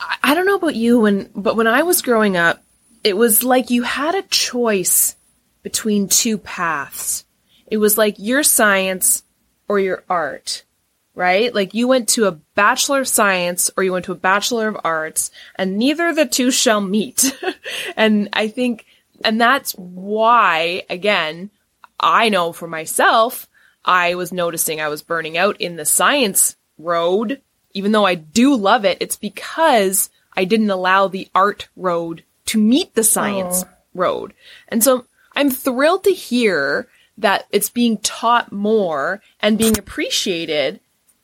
[0.00, 2.60] I, I don't know about you when, but when I was growing up,
[3.04, 5.14] it was like you had a choice
[5.62, 7.24] between two paths.
[7.68, 9.22] It was like your science
[9.68, 10.64] or your art
[11.14, 11.54] right?
[11.54, 14.78] Like you went to a Bachelor of Science or you went to a Bachelor of
[14.84, 17.36] Arts and neither of the two shall meet.
[17.96, 18.86] and I think,
[19.24, 21.50] and that's why, again,
[21.98, 23.48] I know for myself,
[23.84, 27.40] I was noticing I was burning out in the science road
[27.72, 32.58] even though I do love it, it's because I didn't allow the art road to
[32.58, 33.68] meet the science oh.
[33.94, 34.34] road.
[34.68, 40.80] And so I'm thrilled to hear that it's being taught more and being appreciated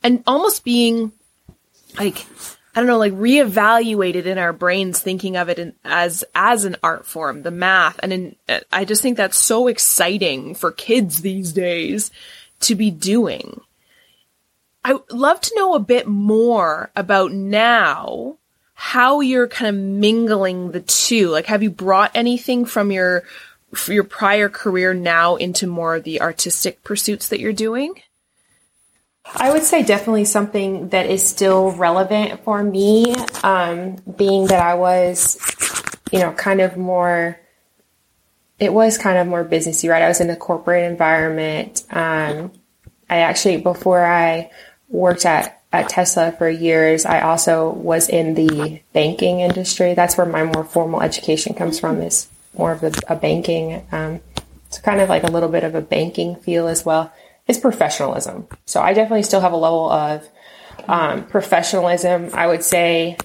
[0.06, 1.10] and almost being
[1.98, 2.24] like
[2.74, 6.76] I don't know, like reevaluated in our brains, thinking of it in, as as an
[6.82, 8.36] art form, the math, and in,
[8.70, 12.10] I just think that's so exciting for kids these days
[12.60, 13.60] to be doing.
[14.84, 18.36] I would love to know a bit more about now
[18.74, 21.30] how you're kind of mingling the two.
[21.30, 23.24] Like, have you brought anything from your
[23.88, 28.00] your prior career now into more of the artistic pursuits that you're doing?
[29.34, 34.74] I would say definitely something that is still relevant for me, um, being that I
[34.74, 35.38] was,
[36.12, 37.38] you know, kind of more,
[38.58, 40.02] it was kind of more businessy, right?
[40.02, 41.84] I was in a corporate environment.
[41.90, 42.52] Um,
[43.10, 44.50] I actually, before I
[44.88, 49.94] worked at, at Tesla for years, I also was in the banking industry.
[49.94, 54.20] That's where my more formal education comes from is more of a, a banking, um,
[54.66, 57.12] it's kind of like a little bit of a banking feel as well
[57.46, 58.48] is professionalism.
[58.64, 60.28] So I definitely still have a level of
[60.88, 62.30] um, professionalism.
[62.32, 63.16] I would say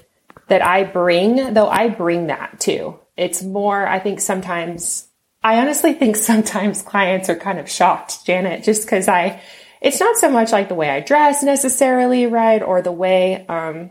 [0.48, 2.98] that I bring, though I bring that too.
[3.16, 5.06] It's more, I think sometimes,
[5.42, 9.40] I honestly think sometimes clients are kind of shocked, Janet, just because I,
[9.80, 12.62] it's not so much like the way I dress necessarily, right?
[12.62, 13.90] Or the way, um,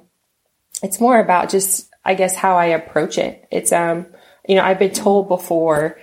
[0.82, 3.48] it's more about just, I guess, how I approach it.
[3.52, 4.08] It's, um,
[4.48, 6.00] you know, I've been told before,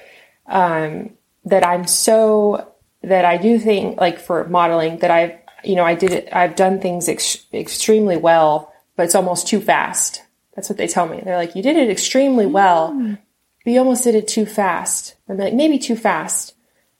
[0.47, 1.11] um,
[1.47, 2.67] that I'm so
[3.03, 5.35] that I do think like for modeling that I've,
[5.65, 9.61] you know, I did it, I've done things ex- extremely well, but it's almost too
[9.61, 10.23] fast.
[10.55, 11.21] That's what they tell me.
[11.25, 13.19] They're like, you did it extremely well, mm.
[13.65, 15.15] but you almost did it too fast.
[15.29, 16.55] I'm like, maybe too fast.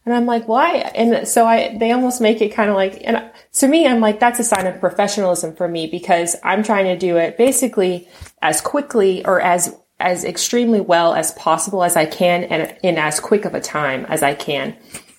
[0.05, 0.91] And I'm like, why?
[0.95, 4.21] And so I, they almost make it kind of like, and to me, I'm like,
[4.21, 8.09] that's a sign of professionalism for me because I'm trying to do it basically
[8.41, 13.21] as quickly or as, as extremely well as possible as I can and in as
[13.21, 14.77] quick of a time as I can.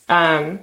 [0.08, 0.62] Um,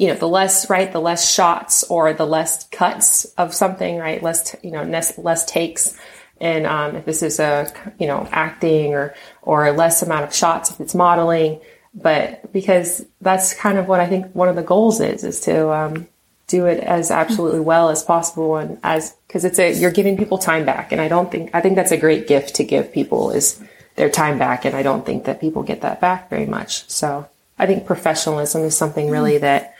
[0.00, 4.22] you know, the less, right, the less shots or the less cuts of something, right,
[4.22, 5.94] less, you know, less, less takes.
[6.40, 10.70] And um, if this is a, you know, acting or, or less amount of shots
[10.70, 11.60] if it's modeling,
[11.92, 15.70] but because that's kind of what I think one of the goals is, is to
[15.70, 16.08] um,
[16.46, 20.38] do it as absolutely well as possible and as, because it's a, you're giving people
[20.38, 20.92] time back.
[20.92, 23.62] And I don't think, I think that's a great gift to give people is
[23.96, 24.64] their time back.
[24.64, 26.88] And I don't think that people get that back very much.
[26.88, 29.74] So I think professionalism is something really that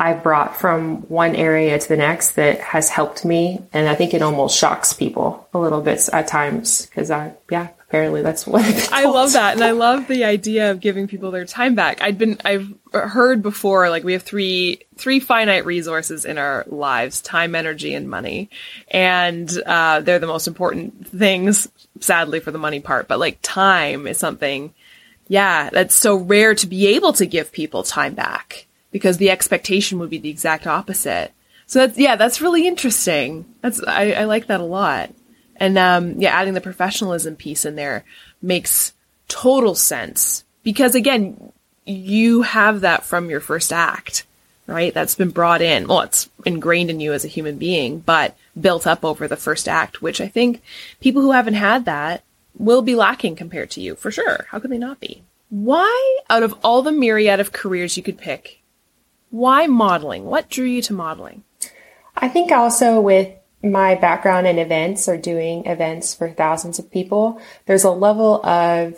[0.00, 3.60] I brought from one area to the next that has helped me.
[3.70, 7.68] And I think it almost shocks people a little bit at times because I, yeah,
[7.80, 9.56] apparently that's what I love that.
[9.56, 12.00] And I love the idea of giving people their time back.
[12.00, 17.20] I'd been, I've heard before, like we have three, three finite resources in our lives,
[17.20, 18.48] time, energy, and money.
[18.88, 21.68] And, uh, they're the most important things,
[22.00, 24.72] sadly for the money part, but like time is something,
[25.28, 29.98] yeah, that's so rare to be able to give people time back because the expectation
[29.98, 31.32] would be the exact opposite.
[31.66, 33.44] So that's, yeah, that's really interesting.
[33.60, 35.10] That's, I, I like that a lot.
[35.56, 38.04] And, um, yeah, adding the professionalism piece in there
[38.42, 38.92] makes
[39.28, 41.52] total sense because again,
[41.86, 44.24] you have that from your first act,
[44.66, 44.92] right?
[44.92, 45.86] That's been brought in.
[45.86, 49.68] Well, it's ingrained in you as a human being, but built up over the first
[49.68, 50.62] act, which I think
[51.00, 52.22] people who haven't had that
[52.58, 54.46] will be lacking compared to you for sure.
[54.50, 55.22] How could they not be?
[55.48, 58.59] Why, out of all the myriad of careers you could pick,
[59.30, 60.24] why modeling?
[60.24, 61.44] What drew you to modeling?
[62.16, 67.40] I think also with my background in events or doing events for thousands of people,
[67.66, 68.96] there's a level of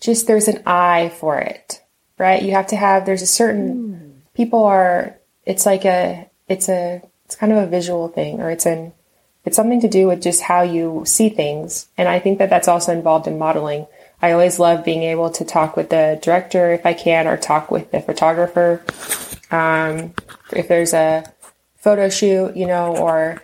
[0.00, 1.80] just there's an eye for it,
[2.18, 2.42] right?
[2.42, 4.34] You have to have, there's a certain, mm.
[4.34, 8.66] people are, it's like a, it's a, it's kind of a visual thing or it's
[8.66, 8.92] an,
[9.44, 11.88] it's something to do with just how you see things.
[11.96, 13.86] And I think that that's also involved in modeling.
[14.20, 17.70] I always love being able to talk with the director if I can or talk
[17.70, 18.84] with the photographer
[19.52, 20.14] um,
[20.52, 21.24] if there's a
[21.76, 23.42] photo shoot, you know, or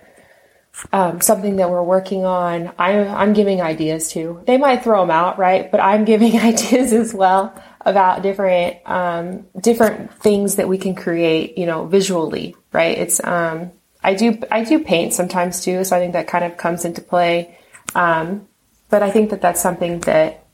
[0.92, 4.42] um, something that we're working on, I'm, I'm giving ideas to.
[4.47, 5.71] They might throw them out, right?
[5.71, 11.57] But I'm giving ideas as well about different um, different things that we can create,
[11.57, 12.99] you know, visually, right?
[12.99, 13.71] It's um,
[14.03, 17.01] I do I do paint sometimes too, so I think that kind of comes into
[17.01, 17.59] play.
[17.94, 18.47] Um,
[18.90, 20.44] but I think that that's something that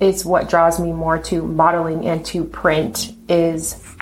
[0.00, 3.93] is what draws me more to modeling and to print is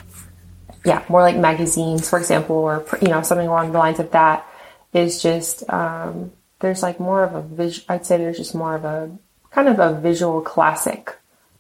[0.84, 4.46] yeah, more like magazines, for example, or you know something along the lines of that
[4.92, 7.86] is just um, there's like more of a visual.
[7.88, 9.10] I'd say there's just more of a
[9.50, 11.16] kind of a visual classic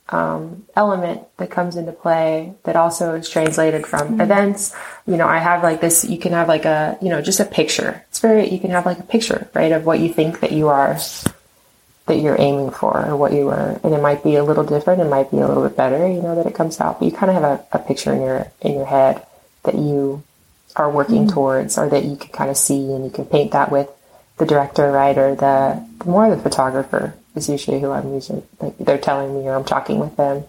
[0.08, 4.20] um, element that comes into play that also is translated from mm-hmm.
[4.20, 4.74] events.
[5.06, 7.44] You know, I have like this, you can have like a, you know, just a
[7.44, 8.04] picture.
[8.08, 10.68] It's very, you can have like a picture, right, of what you think that you
[10.68, 10.98] are,
[12.06, 13.80] that you're aiming for or what you are.
[13.84, 15.00] And it might be a little different.
[15.00, 17.12] It might be a little bit better, you know, that it comes out, but you
[17.12, 19.24] kind of have a, a picture in your, in your head
[19.62, 20.22] that you
[20.74, 21.34] are working mm-hmm.
[21.34, 23.88] towards or that you can kind of see and you can paint that with
[24.38, 28.42] the director, right, or the, the more the photographer is usually who I'm using.
[28.60, 30.44] Like they're telling me or I'm talking with them.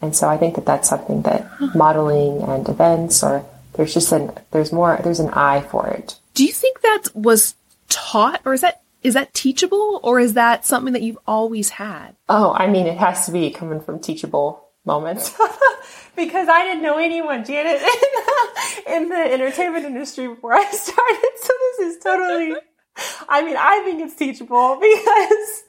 [0.00, 4.32] And so I think that that's something that modeling and events or there's just an,
[4.52, 6.18] there's more, there's an eye for it.
[6.34, 7.54] Do you think that was
[7.88, 12.16] taught or is that, is that teachable or is that something that you've always had?
[12.28, 15.30] Oh, I mean, it has to be coming from teachable moments
[16.16, 17.80] because I didn't know anyone, Janet,
[18.88, 21.30] in the, in the entertainment industry before I started.
[21.36, 22.54] So this is totally
[23.28, 25.64] I mean, I think it's teachable because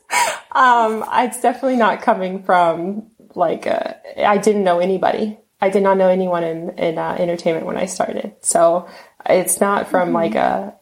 [0.52, 5.40] um, it's definitely not coming from like I didn't know anybody.
[5.62, 8.88] I did not know anyone in in uh, entertainment when I started, so
[9.26, 10.16] it's not from mm-hmm.
[10.16, 10.76] like a,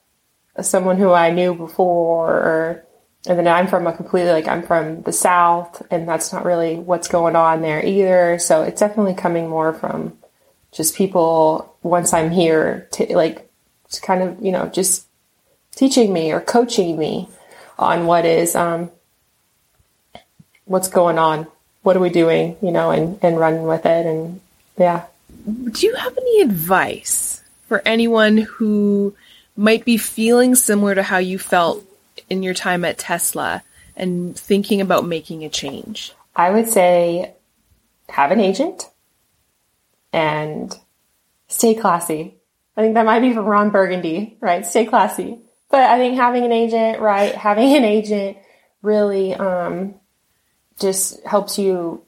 [0.61, 2.31] someone who I knew before.
[2.31, 2.85] Or,
[3.27, 6.75] and then I'm from a completely like I'm from the South, and that's not really
[6.75, 8.39] what's going on there either.
[8.39, 10.17] So it's definitely coming more from
[10.71, 13.49] just people once I'm here to like
[13.91, 15.05] to kind of you know just
[15.75, 17.29] teaching me or coaching me
[17.77, 18.91] on what is um,
[20.65, 21.47] what's going on,
[21.81, 24.41] what are we doing, you know, and and running with it, and
[24.77, 25.05] yeah.
[25.45, 29.15] Do you have any advice for anyone who
[29.55, 31.83] might be feeling similar to how you felt
[32.29, 33.63] in your time at Tesla
[33.95, 36.13] and thinking about making a change?
[36.35, 37.33] I would say
[38.09, 38.89] have an agent
[40.11, 40.75] and
[41.47, 42.35] stay classy.
[42.75, 44.65] I think that might be from Ron Burgundy, right?
[44.65, 45.39] Stay classy.
[45.69, 48.37] But I think having an agent, right, having an agent
[48.81, 49.95] really um,
[50.79, 52.03] just helps you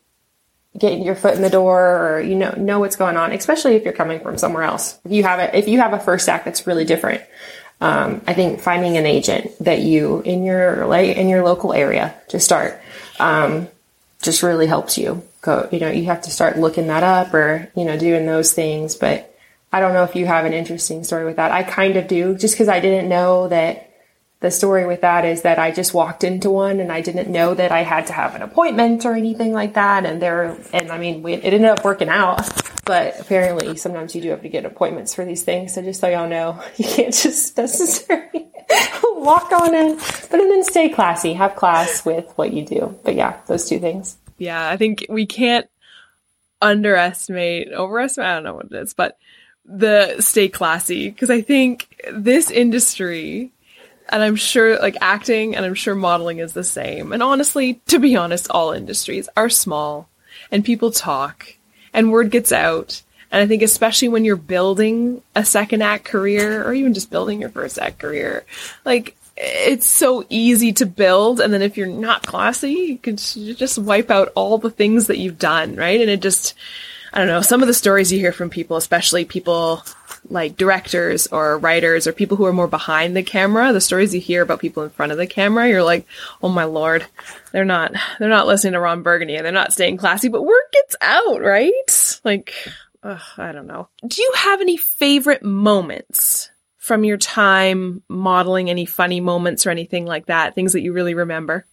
[0.78, 3.84] get your foot in the door or you know know what's going on, especially if
[3.84, 5.00] you're coming from somewhere else.
[5.06, 7.22] If you have a if you have a first act that's really different,
[7.82, 12.16] um, I think finding an agent that you in your like in your local area
[12.30, 12.80] to start
[13.20, 13.68] um,
[14.22, 15.24] just really helps you.
[15.42, 18.54] Go, you know, you have to start looking that up or you know doing those
[18.54, 19.36] things, but
[19.72, 21.52] I don't know if you have an interesting story with that.
[21.52, 23.92] I kind of do, just because I didn't know that
[24.42, 27.54] the story with that is that I just walked into one and I didn't know
[27.54, 30.06] that I had to have an appointment or anything like that.
[30.06, 32.48] And there, and I mean, we, it ended up working out,
[32.86, 35.74] but apparently sometimes you do have to get appointments for these things.
[35.74, 38.48] So just so y'all know, you can't just necessarily
[39.04, 42.98] walk on in, but then stay classy, have class with what you do.
[43.04, 44.18] But yeah, those two things.
[44.38, 45.68] Yeah, I think we can't
[46.62, 49.18] underestimate, overestimate, I don't know what it is, but
[49.66, 53.52] the stay classy because I think this industry
[54.10, 57.12] and I'm sure like acting and I'm sure modeling is the same.
[57.12, 60.10] And honestly, to be honest, all industries are small
[60.52, 61.56] and people talk
[61.94, 63.02] and word gets out.
[63.32, 67.42] And I think especially when you're building a second act career or even just building
[67.42, 68.46] your first act career,
[68.86, 71.42] like it's so easy to build.
[71.42, 75.18] And then if you're not classy, you can just wipe out all the things that
[75.18, 76.00] you've done, right?
[76.00, 76.54] And it just,
[77.12, 79.84] I don't know, some of the stories you hear from people, especially people
[80.30, 84.22] like directors or writers or people who are more behind the camera, the stories you
[84.22, 86.06] hear about people in front of the camera, you're like,
[86.42, 87.06] oh my lord,
[87.52, 90.64] they're not, they're not listening to Ron Burgundy and they're not staying classy, but word
[90.74, 92.20] gets out, right?
[92.24, 92.54] Like,
[93.04, 93.88] ugh, I don't know.
[94.06, 98.70] Do you have any favorite moments from your time modeling?
[98.70, 100.56] Any funny moments or anything like that?
[100.56, 101.66] Things that you really remember?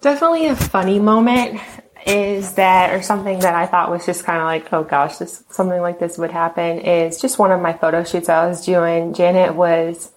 [0.00, 1.60] Definitely a funny moment
[2.08, 5.44] is that, or something that I thought was just kind of like, oh gosh, this
[5.50, 6.80] something like this would happen.
[6.80, 9.12] Is just one of my photo shoots I was doing.
[9.12, 10.10] Janet was,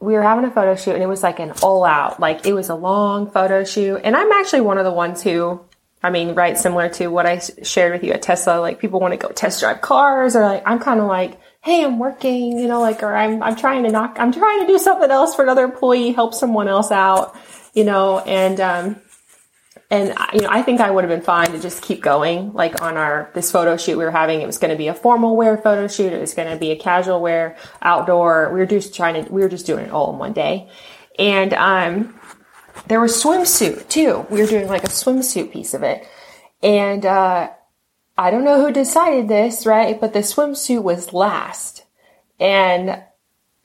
[0.00, 2.54] we were having a photo shoot, and it was like an all out, like it
[2.54, 4.00] was a long photo shoot.
[4.02, 5.60] And I'm actually one of the ones who,
[6.02, 8.60] I mean, right, similar to what I shared with you at Tesla.
[8.60, 11.84] Like people want to go test drive cars, or like I'm kind of like, hey,
[11.84, 14.78] I'm working, you know, like, or I'm I'm trying to knock, I'm trying to do
[14.78, 17.36] something else for another employee, help someone else out,
[17.74, 18.96] you know, and um
[19.94, 22.52] and you know, I think I would have been fine to just keep going.
[22.52, 24.94] Like on our this photo shoot we were having, it was going to be a
[24.94, 26.12] formal wear photo shoot.
[26.12, 28.52] It was going to be a casual wear, outdoor.
[28.52, 30.68] We were just trying to, we were just doing it all in one day,
[31.18, 32.18] and um,
[32.88, 34.26] there was swimsuit too.
[34.30, 36.06] We were doing like a swimsuit piece of it,
[36.62, 37.50] and uh,
[38.18, 40.00] I don't know who decided this, right?
[40.00, 41.84] But the swimsuit was last,
[42.40, 43.02] and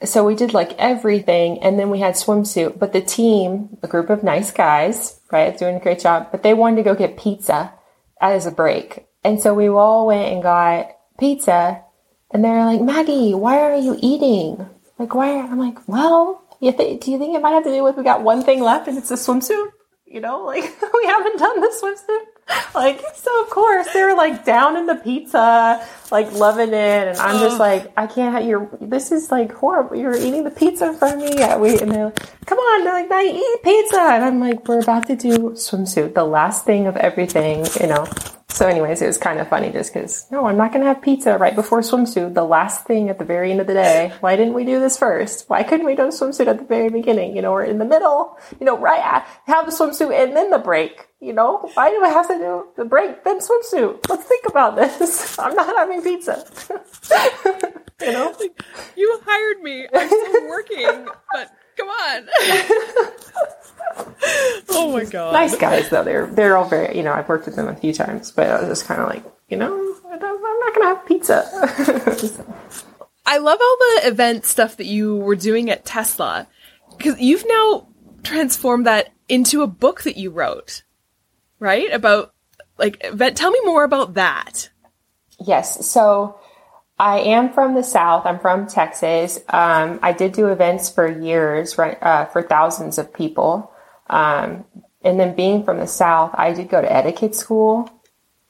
[0.04, 4.10] so we did like everything and then we had swimsuit but the team a group
[4.10, 5.48] of nice guys right?
[5.48, 6.28] It's doing a great job.
[6.32, 7.74] But they wanted to go get pizza
[8.22, 9.08] as a break.
[9.24, 11.84] And so we all went and got pizza.
[12.32, 14.70] And they're like maggie why are you eating?
[14.98, 17.72] Like why are, i'm like well you th- do you think it might have to
[17.72, 19.72] do with we got one thing left and it's a swimsuit?
[20.06, 20.64] You know like
[20.94, 22.26] we haven't done the swimsuit
[22.76, 27.40] like, so of course they're like down in the pizza, like loving it, and I'm
[27.40, 28.34] just like, I can't.
[28.34, 29.96] Have, you're this is like horrible.
[29.96, 31.38] You're eating the pizza in front of me.
[31.38, 34.68] Yeah, we and they're like, come on, they're like, I eat pizza, and I'm like,
[34.68, 38.08] we're about to do swimsuit, the last thing of everything, you know.
[38.60, 41.02] So, anyways, it was kind of funny just because, no, I'm not going to have
[41.02, 44.12] pizza right before swimsuit, the last thing at the very end of the day.
[44.20, 45.50] Why didn't we do this first?
[45.50, 47.86] Why couldn't we do a swimsuit at the very beginning, you know, or in the
[47.86, 51.70] middle, you know, right at, have the swimsuit and then the break, you know?
[51.74, 54.10] Why do I have to do the break, then swimsuit?
[54.10, 55.40] Let's think about this.
[55.40, 56.46] I'm not having pizza.
[58.02, 58.36] you know?
[58.98, 59.88] You hired me.
[59.94, 61.50] I'm still working, but
[61.80, 62.30] come on.
[64.70, 65.34] oh my god.
[65.34, 66.04] Nice guys though.
[66.04, 68.60] They're they're all very you know, I've worked with them a few times, but I
[68.60, 71.46] was just kinda like, you know, I'm not gonna have pizza.
[73.26, 76.48] I love all the event stuff that you were doing at Tesla.
[76.98, 77.88] Because you've now
[78.24, 80.84] transformed that into a book that you wrote.
[81.60, 81.92] Right?
[81.92, 82.34] About
[82.78, 84.70] like event tell me more about that.
[85.40, 85.88] Yes.
[85.88, 86.40] So
[87.00, 88.26] I am from the South.
[88.26, 89.40] I'm from Texas.
[89.48, 93.72] Um, I did do events for years, right, uh, for thousands of people.
[94.10, 94.66] Um,
[95.02, 97.90] and then being from the South, I did go to etiquette school.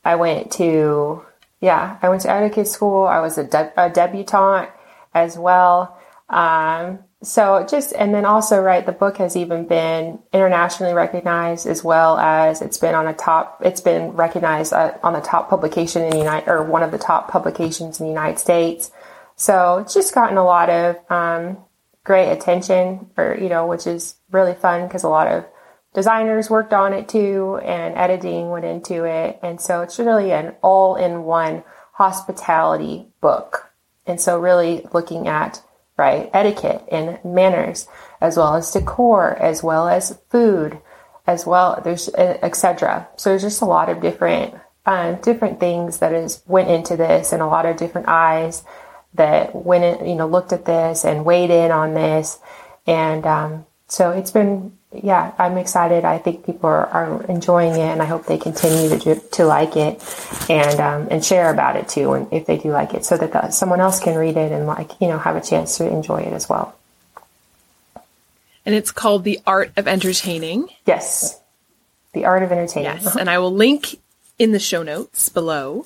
[0.03, 1.23] I went to,
[1.61, 3.05] yeah, I went to etiquette school.
[3.05, 4.71] I was a, de- a debutante
[5.13, 5.95] as well.
[6.27, 11.83] Um, so just and then also right the book has even been internationally recognized as
[11.83, 16.01] well as it's been on a top it's been recognized uh, on the top publication
[16.03, 18.91] in the united or one of the top publications in the united states.
[19.35, 21.57] So it's just gotten a lot of um,
[22.03, 25.45] great attention or you know which is really fun because a lot of
[25.93, 29.39] designers worked on it too and editing went into it.
[29.41, 31.63] And so it's really an all-in-one
[31.93, 33.71] hospitality book.
[34.05, 35.61] And so really looking at
[35.99, 36.29] right?
[36.33, 37.87] Etiquette and manners,
[38.21, 40.79] as well as decor, as well as food,
[41.27, 41.79] as well.
[41.83, 43.07] There's etc.
[43.17, 47.33] So there's just a lot of different um, different things that is went into this,
[47.33, 48.63] and a lot of different eyes
[49.13, 52.39] that went in, you know looked at this and weighed in on this,
[52.87, 56.03] and um, so it's been yeah, I'm excited.
[56.03, 59.75] I think people are, are enjoying it, and I hope they continue to to like
[59.75, 60.03] it
[60.49, 63.31] and um, and share about it too, and if they do like it, so that
[63.31, 66.21] the, someone else can read it and like you know have a chance to enjoy
[66.21, 66.75] it as well.
[68.65, 70.69] And it's called The Art of Entertaining.
[70.87, 71.39] Yes,
[72.13, 72.85] The Art of Entertaining.
[72.85, 73.99] Yes, and I will link
[74.39, 75.85] in the show notes below.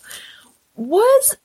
[0.78, 1.36] Was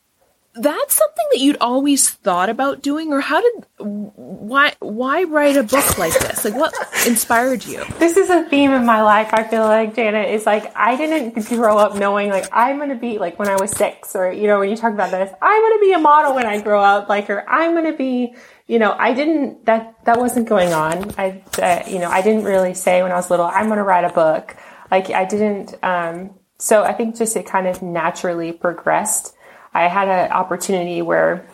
[0.55, 5.63] that's something that you'd always thought about doing or how did why why write a
[5.63, 6.45] book like this?
[6.45, 6.75] Like what
[7.07, 7.85] inspired you?
[7.99, 11.47] This is a theme in my life i feel like janet is like i didn't
[11.49, 14.59] grow up knowing like i'm to be like when i was six or you know
[14.59, 17.29] when you talk about this i'm to be a model when i grow up like
[17.31, 18.35] or i'm to be
[18.67, 21.13] you know i didn't that that wasn't going on.
[21.19, 24.05] I uh, you know i didn't really say when i was little i'm to write
[24.05, 24.57] a book.
[24.91, 29.35] Like i didn't um so i think just it kind of naturally progressed
[29.79, 31.47] I had an opportunity where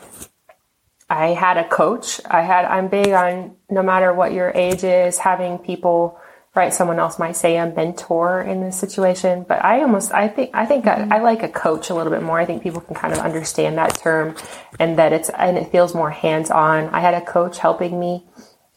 [1.11, 2.23] I had a coach.
[2.25, 6.19] I had, I'm big on no matter what your age is, having people,
[6.55, 6.73] right?
[6.73, 10.65] Someone else might say a mentor in this situation, but I almost, I think, I
[10.65, 11.13] think mm-hmm.
[11.13, 12.41] I, I, like a coach a little bit more.
[12.41, 14.37] I think people can kind of understand that term
[14.81, 16.89] and that it's, and it feels more hands on.
[16.95, 18.27] I had a coach helping me.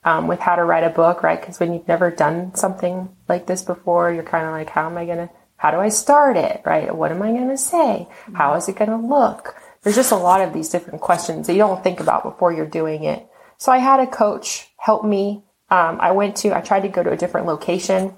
[0.04, 1.38] Um, with how to write a book, right?
[1.38, 4.98] Because when you've never done something like this before, you're kind of like, how am
[4.98, 6.62] I going to how do I start it?
[6.66, 6.96] Right?
[6.96, 8.08] What am I going to say?
[8.34, 9.56] How is it going to look?
[9.82, 12.66] There's just a lot of these different questions that you don't think about before you're
[12.66, 13.28] doing it.
[13.58, 15.44] So I had a coach help me.
[15.70, 18.14] Um, I went to, I tried to go to a different location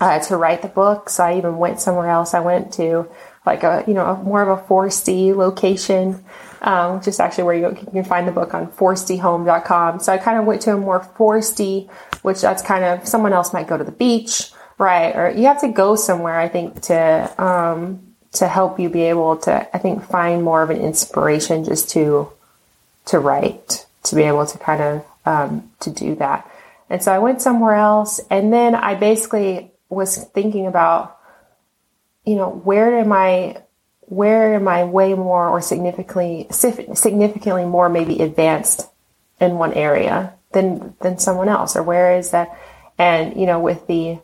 [0.00, 1.08] uh, to write the book.
[1.08, 2.34] So I even went somewhere else.
[2.34, 3.08] I went to
[3.46, 6.24] like a, you know, a, more of a foresty location,
[6.62, 10.00] um, which is actually where you, you, can find the book on forestyhome.com.
[10.00, 11.90] So I kind of went to a more foresty,
[12.22, 15.14] which that's kind of someone else might go to the beach Right.
[15.14, 19.36] Or you have to go somewhere, I think, to, um, to help you be able
[19.38, 22.32] to, I think, find more of an inspiration just to,
[23.06, 26.50] to write, to be able to kind of, um, to do that.
[26.90, 31.18] And so I went somewhere else and then I basically was thinking about,
[32.24, 33.62] you know, where am I,
[34.00, 38.88] where am I way more or significantly, significantly more maybe advanced
[39.40, 42.58] in one area than, than someone else or where is that?
[42.98, 44.18] And, you know, with the,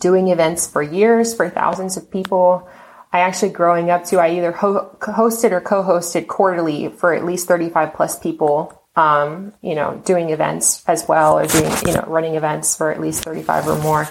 [0.00, 2.68] doing events for years for thousands of people.
[3.12, 7.48] I actually growing up to, I either ho- hosted or co-hosted quarterly for at least
[7.48, 12.34] 35 plus people, um, you know, doing events as well or doing, you know, running
[12.34, 14.08] events for at least 35 or more,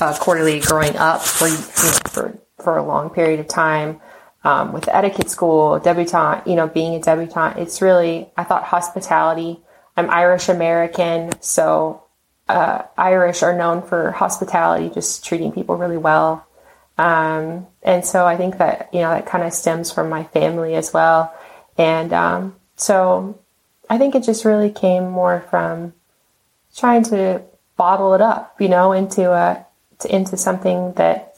[0.00, 4.00] uh, quarterly growing up for, you know, for, for a long period of time.
[4.42, 9.60] Um, with etiquette school, debutante, you know, being a debutante, it's really, I thought hospitality,
[9.98, 12.04] I'm Irish American, so
[12.56, 16.46] uh, Irish are known for hospitality, just treating people really well.
[16.98, 20.74] Um, and so I think that, you know, that kind of stems from my family
[20.74, 21.32] as well.
[21.78, 23.38] And um, so
[23.88, 25.94] I think it just really came more from
[26.76, 27.42] trying to
[27.76, 29.64] bottle it up, you know, into a
[30.08, 31.34] into something that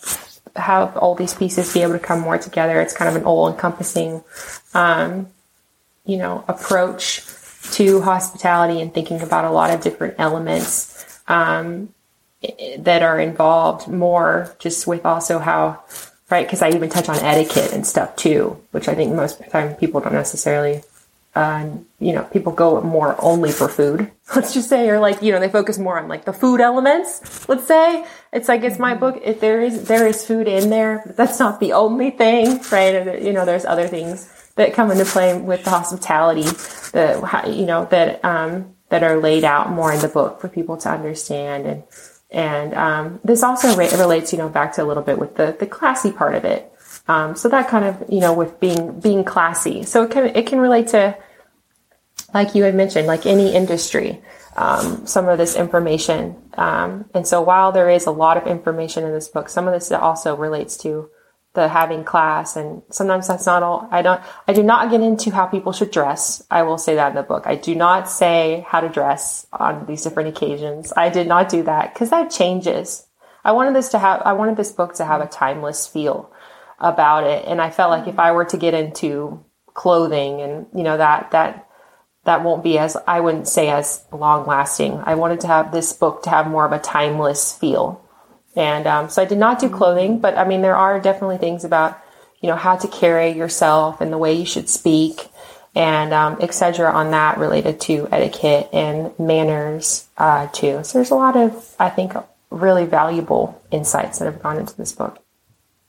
[0.55, 2.81] have all these pieces be able to come more together.
[2.81, 4.23] It's kind of an all encompassing,
[4.75, 5.29] um,
[6.05, 7.25] you know, approach
[7.73, 10.92] to hospitality and thinking about a lot of different elements
[11.29, 11.89] um,
[12.79, 15.83] that are involved more just with also how
[16.31, 19.45] right because i even touch on etiquette and stuff too which i think most of
[19.45, 20.83] the time people don't necessarily
[21.35, 21.67] uh,
[21.99, 25.41] you know people go more only for food let's just say or like you know
[25.41, 28.05] they focus more on like the food elements let's say.
[28.35, 31.39] It's like it's my book if there is there is food in there but that's
[31.39, 33.23] not the only thing right?
[33.23, 36.49] You know there's other things that come into play with the hospitality
[36.93, 40.77] that you know that um, that are laid out more in the book for people
[40.77, 41.67] to understand.
[41.67, 41.83] And
[42.31, 45.57] and um, this also re- relates you know back to a little bit with the
[45.59, 46.71] the classy part of it.
[47.09, 49.83] Um, so that kind of you know with being being classy.
[49.85, 51.17] So it can it can relate to
[52.35, 54.21] like you had mentioned like any industry
[54.57, 56.37] um, some of this information.
[56.59, 59.73] Um, and so while there is a lot of information in this book some of
[59.73, 61.09] this also relates to
[61.55, 65.31] the having class and sometimes that's not all i don't i do not get into
[65.31, 66.43] how people should dress.
[66.51, 67.47] I will say that in the book.
[67.47, 70.93] I do not say how to dress on these different occasions.
[70.97, 73.07] I did not do that because that changes.
[73.45, 76.33] I wanted this to have i wanted this book to have a timeless feel
[76.79, 79.45] about it and i felt like if i were to get into
[79.75, 81.69] clothing and you know that that
[82.25, 85.01] that won't be as i wouldn't say as long lasting.
[85.05, 88.01] I wanted to have this book to have more of a timeless feel
[88.55, 91.65] and um, so I did not do clothing, but I mean, there are definitely things
[91.65, 91.99] about,
[92.41, 95.29] you know, how to carry yourself and the way you should speak
[95.75, 96.91] and um, etc.
[96.91, 100.85] on that related to etiquette and manners uh, too.
[100.85, 102.13] So there's a lot of, I think,
[102.51, 105.19] really valuable insights that have gone into this book.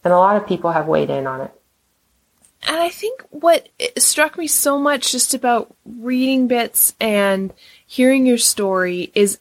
[0.03, 1.51] And a lot of people have weighed in on it.
[2.65, 7.53] And I think what struck me so much just about reading bits and
[7.85, 9.39] hearing your story is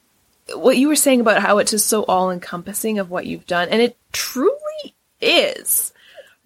[0.55, 3.69] what you were saying about how it's just so all encompassing of what you've done,
[3.69, 5.93] and it truly is,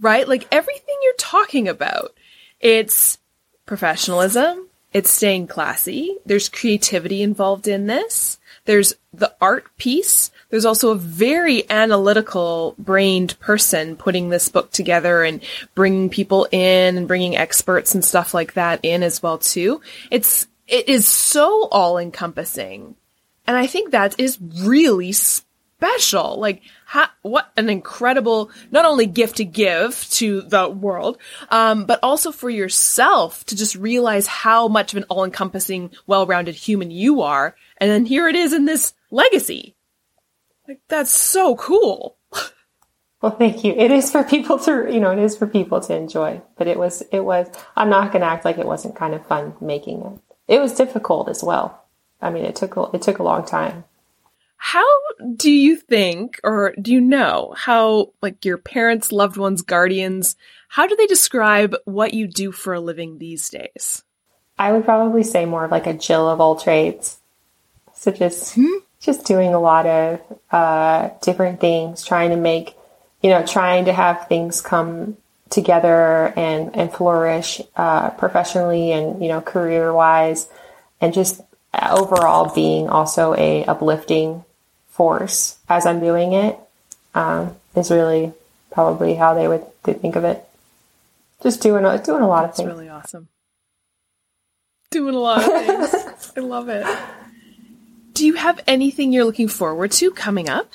[0.01, 0.28] right?
[0.28, 2.14] Like everything you're talking about,
[2.61, 3.18] it's
[3.64, 10.90] professionalism, it's staying classy, there's creativity involved in this, there's the art piece, there's also
[10.90, 15.42] a very analytical brained person putting this book together and
[15.74, 19.80] bringing people in and bringing experts and stuff like that in as well too.
[20.11, 22.94] It's, it is so all encompassing
[23.47, 26.38] and I think that is really special.
[26.38, 31.18] Like, ha- what an incredible, not only gift to give to the world,
[31.51, 36.26] um, but also for yourself to just realize how much of an all encompassing, well
[36.26, 37.55] rounded human you are.
[37.78, 39.74] And then here it is in this legacy.
[40.66, 42.16] Like, that's so cool.
[43.22, 43.72] Well, thank you.
[43.72, 46.78] It is for people to, you know, it is for people to enjoy, but it
[46.78, 50.03] was, it was, I'm not going to act like it wasn't kind of fun making
[50.03, 50.55] it.
[50.55, 51.86] It was difficult as well.
[52.20, 53.84] I mean, it took a, it took a long time.
[54.56, 54.86] How
[55.36, 60.34] do you think, or do you know how, like, your parents, loved ones, guardians,
[60.68, 64.02] how do they describe what you do for a living these days?
[64.58, 67.18] I would probably say more of like a Jill of all trades.
[67.94, 68.78] So just hmm?
[69.00, 72.74] just doing a lot of uh, different things, trying to make,
[73.22, 75.16] you know, trying to have things come
[75.50, 80.48] together and and flourish uh, professionally and you know career wise,
[81.00, 81.40] and just
[81.91, 84.45] overall being also a uplifting
[84.89, 86.59] force as I'm doing it
[87.14, 88.33] um, is really
[88.70, 90.43] probably how they would think of it.
[91.43, 92.68] Just doing doing a lot of That's things.
[92.68, 93.29] Really awesome.
[94.91, 96.33] Doing a lot of things.
[96.37, 96.87] I love it.
[98.12, 100.72] Do you have anything you're looking forward to coming up?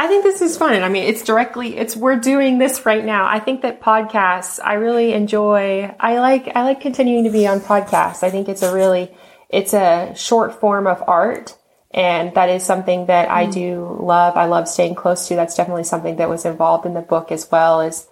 [0.00, 0.82] I think this is fun.
[0.82, 3.26] I mean, it's directly, it's, we're doing this right now.
[3.26, 7.60] I think that podcasts, I really enjoy, I like, I like continuing to be on
[7.60, 8.22] podcasts.
[8.22, 9.10] I think it's a really,
[9.50, 11.56] it's a short form of art.
[11.92, 13.32] And that is something that mm.
[13.32, 14.36] I do love.
[14.36, 15.34] I love staying close to.
[15.34, 18.06] That's definitely something that was involved in the book as well is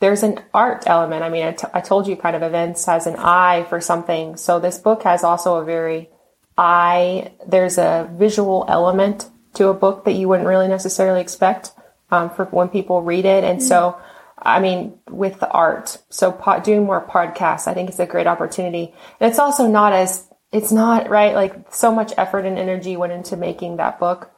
[0.00, 1.22] there's an art element.
[1.22, 4.36] I mean, I, t- I told you kind of events has an eye for something.
[4.36, 6.10] So this book has also a very
[6.58, 11.70] eye, there's a visual element to a book that you wouldn't really necessarily expect
[12.10, 13.44] um, for when people read it.
[13.44, 13.62] And mm.
[13.62, 13.96] so,
[14.36, 18.26] I mean, with the art, so po- doing more podcasts, I think it's a great
[18.26, 18.92] opportunity.
[19.20, 21.34] And it's also not as it's not right.
[21.34, 24.30] Like so much effort and energy went into making that book.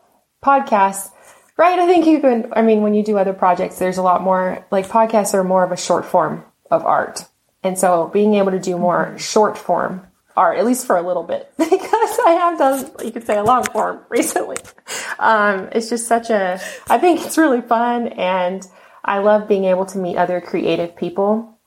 [0.42, 1.10] Podcasts,
[1.56, 1.78] right?
[1.78, 4.64] I think you can, I mean, when you do other projects, there's a lot more,
[4.70, 7.24] like podcasts are more of a short form of art.
[7.62, 10.06] And so being able to do more short form
[10.36, 13.42] art, at least for a little bit, because I have done, you could say, a
[13.42, 14.58] long form recently.
[15.18, 18.66] Um, it's just such a, I think it's really fun, and
[19.04, 21.58] I love being able to meet other creative people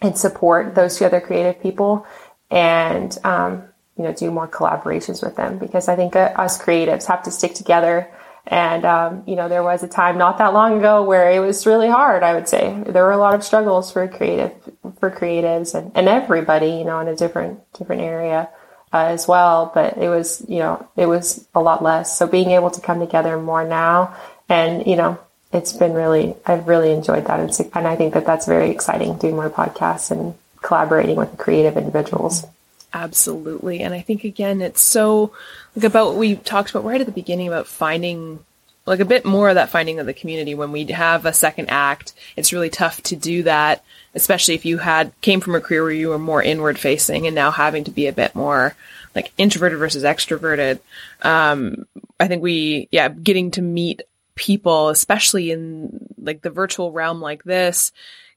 [0.00, 2.06] and support those two other creative people,
[2.50, 3.64] and um,
[3.96, 7.30] you know, do more collaborations with them because I think uh, us creatives have to
[7.30, 8.10] stick together.
[8.46, 11.66] And, um, you know, there was a time not that long ago where it was
[11.66, 12.78] really hard, I would say.
[12.86, 14.52] There were a lot of struggles for creative,
[15.00, 18.50] for creatives and, and everybody, you know, in a different, different area.
[18.92, 22.16] Uh, as well, but it was, you know, it was a lot less.
[22.16, 24.14] So being able to come together more now
[24.48, 25.18] and, you know,
[25.52, 27.40] it's been really, I've really enjoyed that.
[27.40, 31.76] And, and I think that that's very exciting doing more podcasts and collaborating with creative
[31.76, 32.46] individuals.
[32.94, 33.80] Absolutely.
[33.80, 35.32] And I think again, it's so
[35.74, 38.38] like about what we talked about right at the beginning about finding
[38.86, 41.70] like a bit more of that finding of the community when we have a second
[41.70, 42.12] act.
[42.36, 43.82] It's really tough to do that,
[44.14, 47.34] especially if you had came from a career where you were more inward facing and
[47.34, 48.76] now having to be a bit more
[49.12, 50.78] like introverted versus extroverted.
[51.22, 51.86] Um,
[52.20, 54.02] I think we, yeah, getting to meet
[54.36, 57.90] people, especially in like the virtual realm like this,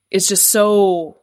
[0.10, 1.18] is just so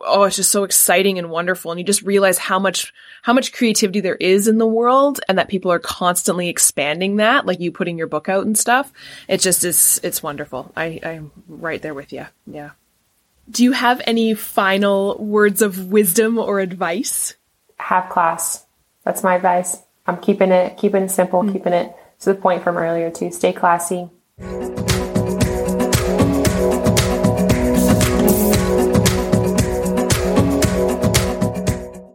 [0.00, 1.70] oh, it's just so exciting and wonderful.
[1.70, 2.92] And you just realize how much,
[3.22, 7.46] how much creativity there is in the world and that people are constantly expanding that,
[7.46, 8.92] like you putting your book out and stuff.
[9.28, 10.72] It just is, it's wonderful.
[10.76, 12.26] I, I'm right there with you.
[12.46, 12.70] Yeah.
[13.50, 17.34] Do you have any final words of wisdom or advice?
[17.78, 18.64] Have class.
[19.04, 19.76] That's my advice.
[20.06, 21.52] I'm keeping it, keeping it simple, mm-hmm.
[21.52, 23.32] keeping it to the point from earlier too.
[23.32, 24.08] Stay classy.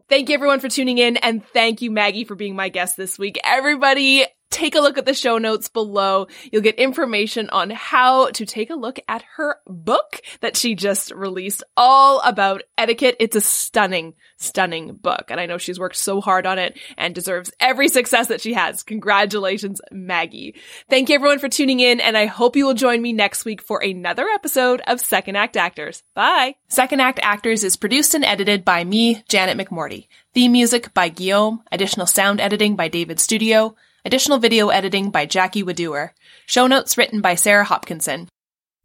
[0.08, 3.18] Thank you everyone for tuning in and thank you Maggie for being my guest this
[3.18, 3.40] week.
[3.44, 4.26] Everybody
[4.56, 6.28] take a look at the show notes below.
[6.52, 11.12] You'll get information on how to take a look at her book that she just
[11.12, 13.18] released all about etiquette.
[13.20, 15.26] It's a stunning, stunning book.
[15.30, 18.54] And I know she's worked so hard on it and deserves every success that she
[18.54, 18.82] has.
[18.84, 20.56] Congratulations, Maggie.
[20.90, 22.00] Thank you everyone for tuning in.
[22.00, 25.58] And I hope you will join me next week for another episode of Second Act
[25.58, 26.02] Actors.
[26.14, 26.56] Bye.
[26.70, 30.08] Second Act Actors is produced and edited by me, Janet McMordie.
[30.34, 31.62] Theme music by Guillaume.
[31.72, 33.76] Additional sound editing by David Studio.
[34.08, 36.12] Additional video editing by Jackie Wadoer.
[36.46, 38.30] Show notes written by Sarah Hopkinson.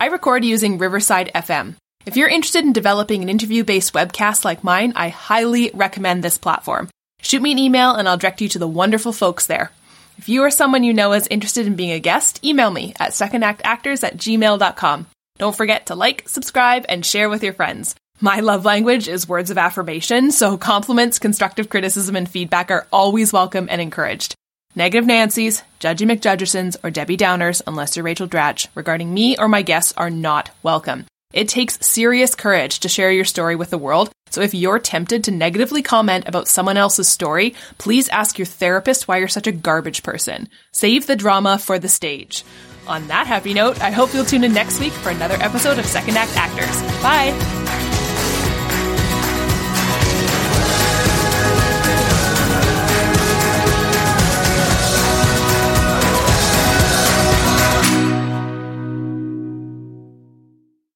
[0.01, 1.75] I record using Riverside FM.
[2.07, 6.39] If you're interested in developing an interview based webcast like mine, I highly recommend this
[6.39, 6.89] platform.
[7.21, 9.73] Shoot me an email and I'll direct you to the wonderful folks there.
[10.17, 13.11] If you or someone you know is interested in being a guest, email me at
[13.11, 15.07] secondactactors at gmail.com.
[15.37, 17.95] Don't forget to like, subscribe, and share with your friends.
[18.23, 23.35] My love language is words of affirmation, so compliments, constructive criticism, and feedback are always
[23.35, 24.35] welcome and encouraged.
[24.77, 29.63] Negative Nancy's, Judgy McJudgersons, or Debbie Downers, unless you're Rachel Dratch, regarding me or my
[29.63, 31.07] guests are not welcome.
[31.33, 35.25] It takes serious courage to share your story with the world, so if you're tempted
[35.25, 39.53] to negatively comment about someone else's story, please ask your therapist why you're such a
[39.53, 40.49] garbage person.
[40.71, 42.45] Save the drama for the stage.
[42.87, 45.87] On that happy note, I hope you'll tune in next week for another episode of
[45.87, 46.83] Second Act Actors.
[47.03, 47.90] Bye!